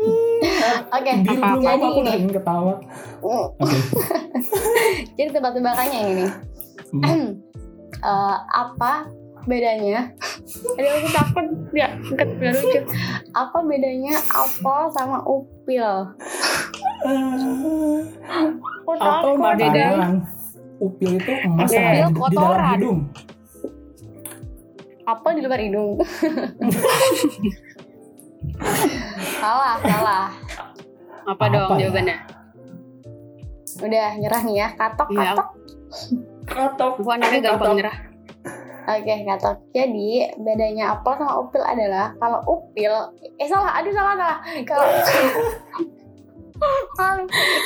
Oke, 0.96 1.10
belum 1.22 1.60
jadi 1.60 1.70
apa 1.72 1.86
aku 1.86 2.00
ini. 2.02 2.32
ketawa 2.32 2.74
Jadi 5.16 5.30
tebak-tebakannya 5.30 6.00
ini. 6.08 6.26
Hmm. 6.92 7.26
Eh, 7.96 8.36
apa 8.52 9.08
bedanya? 9.46 10.10
Aduh 10.76 10.90
aku 10.92 11.08
takut 11.08 11.46
ya, 11.72 11.88
nggak 11.94 12.26
nggak 12.36 12.52
lucu. 12.52 12.80
Apa 13.32 13.58
bedanya 13.62 14.14
apel 14.28 14.80
sama 14.90 15.18
upil? 15.22 15.86
Aku 18.84 18.90
apel 18.92 19.32
makanan 19.34 20.26
upil 20.76 21.16
itu 21.16 21.32
emas 21.42 21.70
ada 21.70 22.04
di- 22.04 22.12
di 22.12 22.36
dalam 22.36 22.60
hidung 22.70 23.00
Apel 25.06 25.38
di 25.38 25.42
luar 25.42 25.60
hidung. 25.62 26.02
salah, 29.38 29.78
salah. 29.78 30.26
Apa, 31.24 31.30
Apa 31.32 31.44
dong 31.46 31.70
ya? 31.72 31.86
jawabannya? 31.86 32.16
Udah 33.76 34.08
nyerah 34.16 34.42
nih 34.42 34.56
ya, 34.56 34.68
katok, 34.74 35.08
Iya. 35.10 35.22
katok. 35.32 35.48
katok 36.44 36.92
Aku 36.98 37.08
anaknya 37.08 37.38
gampang 37.44 37.74
nyerah. 37.76 37.96
Oke, 38.86 39.14
katok. 39.20 39.56
Jadi 39.70 40.08
bedanya 40.36 40.84
apel 40.92 41.12
sama 41.14 41.34
upil 41.36 41.58
adalah 41.60 42.14
kalau 42.16 42.38
upil, 42.44 42.92
eh 43.34 43.44
salah, 43.44 43.74
aduh 43.74 43.90
salah 43.90 44.14
salah. 44.14 44.38
Kalau. 44.62 44.86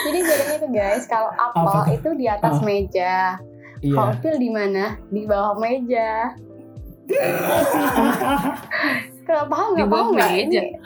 Jadi 0.02 0.18
bedanya 0.18 0.56
tuh 0.59 0.70
guys, 0.70 1.04
kalau 1.04 1.30
apel 1.30 1.61
Apa 1.62 1.72
tuh? 1.78 1.94
itu 1.94 2.11
di 2.16 2.26
atas 2.26 2.54
Ah. 2.54 2.62
meja, 2.62 3.14
iya 3.78 3.92
kalau 3.92 4.11
upil 4.11 4.35
di 4.35 4.48
mana? 4.48 4.96
Di 5.06 5.22
bawah 5.24 5.54
meja. 5.56 6.33
Kalau 9.22 9.46
paham 9.46 9.68
Di 9.68 9.74
nggak 9.76 9.88
bawah 9.88 10.02
paham 10.04 10.14
nggak? 10.16 10.30
meja? 10.33 10.61
Ini- 10.61 10.78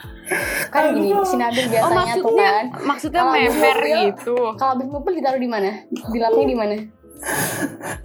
Kan 0.67 0.83
gini, 0.91 1.13
Sinabil 1.19 1.63
Oh 1.63 1.69
biasanya 1.69 1.85
tuh 1.85 1.97
maksudnya 2.25 2.49
kan. 2.51 2.65
maksudnya 2.83 3.21
meper 3.27 3.53
mobil- 3.77 3.93
gitu. 4.09 4.37
Kalau 4.55 4.71
habis 4.73 4.87
ngupil 4.87 5.13
ditaruh 5.15 5.37
di 5.37 5.45
mana? 5.47 5.69
Dilapnya 6.09 6.45
di 6.45 6.55
mana? 6.55 6.75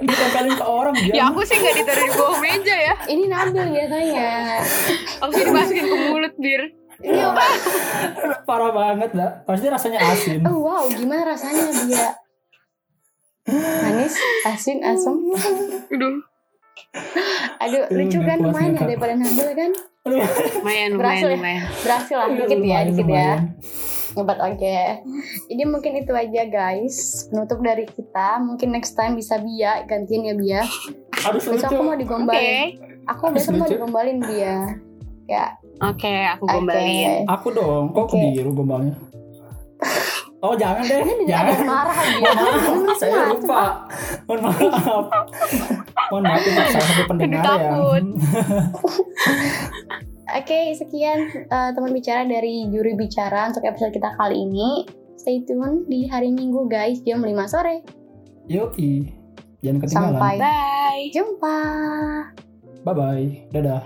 Ditempelin 0.00 0.54
ke 0.54 0.64
orang 0.64 0.94
dia 0.96 1.12
Ya 1.12 1.24
aku 1.28 1.40
sih 1.42 1.56
nggak 1.56 1.74
ditaruh 1.76 2.04
di 2.04 2.12
bawah 2.14 2.38
meja 2.38 2.76
ya. 2.76 2.94
Ini 3.04 3.24
Nabil 3.26 3.66
biasanya. 3.70 4.30
Aku 5.20 5.30
sih 5.30 5.44
dimasukin 5.44 5.84
ke 5.84 5.96
mulut 6.06 6.34
bir. 6.36 6.62
Ini 7.00 7.16
apa? 7.24 7.44
parah 8.44 8.70
banget 8.70 9.10
dah 9.12 9.40
pasti 9.44 9.66
rasanya 9.66 10.04
asin 10.04 10.44
Oh 10.44 10.60
wow, 10.60 10.84
gimana 10.86 11.32
rasanya 11.32 11.72
dia? 11.80 12.12
Manis, 13.48 14.14
asin, 14.44 14.84
asam. 14.84 15.16
Aduh, 15.88 16.20
Aduh, 17.58 17.82
lucu 17.90 18.20
kan 18.20 18.36
lumayan 18.36 18.76
ya 18.76 18.84
daripada 18.84 19.14
Nabil 19.16 19.48
kan? 19.56 19.70
lumayan 20.04 20.20
lumayan 20.60 20.90
Berhasil 20.96 21.26
ya? 21.26 21.36
lumayan. 21.36 21.62
Berhasil 21.80 22.16
lah, 22.16 22.28
dikit 22.30 22.60
ya, 22.60 22.78
dikit 22.84 23.08
ya. 23.08 23.30
Hebat 24.10 24.38
oke. 24.40 24.76
Jadi 25.46 25.62
mungkin 25.64 25.92
itu 25.96 26.10
aja 26.10 26.42
guys. 26.44 27.26
Penutup 27.26 27.58
dari 27.60 27.84
kita. 27.84 28.38
Mungkin 28.38 28.68
next 28.70 28.92
time 28.92 29.14
bisa 29.14 29.38
Bia 29.38 29.82
gantiin 29.84 30.24
ya 30.24 30.34
Bia. 30.34 30.60
Harus 31.16 31.42
Besok 31.44 31.54
lucu. 31.54 31.66
aku 31.70 31.82
mau 31.84 31.94
digombalin. 31.94 32.66
Aku 33.06 33.22
besok 33.30 33.52
mau 33.56 33.66
digombalin 33.66 34.18
Bia. 34.18 34.56
Ya. 35.26 35.44
Oke, 35.80 36.10
aku 36.28 36.44
Oke. 36.44 36.52
gombalin. 36.52 37.24
Aku 37.24 37.46
dong, 37.50 37.84
kok 37.90 38.08
Oke. 38.08 38.18
biru 38.34 38.50
gombalnya? 38.50 38.94
Oh 40.40 40.56
jangan 40.56 40.80
deh, 40.82 41.00
Ada 41.00 41.24
jangan. 41.28 41.56
marah 41.64 41.98
Bia. 42.00 42.30
Mohon 42.32 42.80
maaf, 42.80 42.96
saya 42.96 43.16
lupa. 43.28 43.62
Mohon 44.24 44.40
maaf. 44.42 45.04
Mohon 46.08 46.22
maaf 46.24 46.42
untuk 46.42 46.66
salah 46.66 46.86
satu 46.88 47.02
pendengar 47.06 47.42
ya. 47.44 47.70
Oke, 50.30 50.78
sekian 50.78 51.26
eh, 51.50 51.70
teman 51.74 51.90
bicara 51.90 52.22
dari 52.22 52.70
juri 52.70 52.94
bicara 52.94 53.50
untuk 53.50 53.66
episode 53.66 53.90
kita 53.90 54.14
kali 54.14 54.46
ini. 54.46 54.86
Stay 55.18 55.42
tune 55.42 55.84
di 55.90 56.06
hari 56.06 56.30
Minggu 56.30 56.70
guys 56.70 57.02
jam 57.02 57.20
5 57.20 57.34
sore. 57.50 57.82
Yoi. 58.46 59.10
Jangan 59.60 59.78
ketinggalan. 59.84 60.16
Sampai 60.16 60.36
Bye. 60.38 61.10
jumpa. 61.12 61.58
Bye 62.86 62.94
bye. 62.94 63.26
Dadah. 63.52 63.82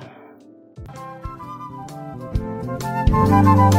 Thank 3.14 3.74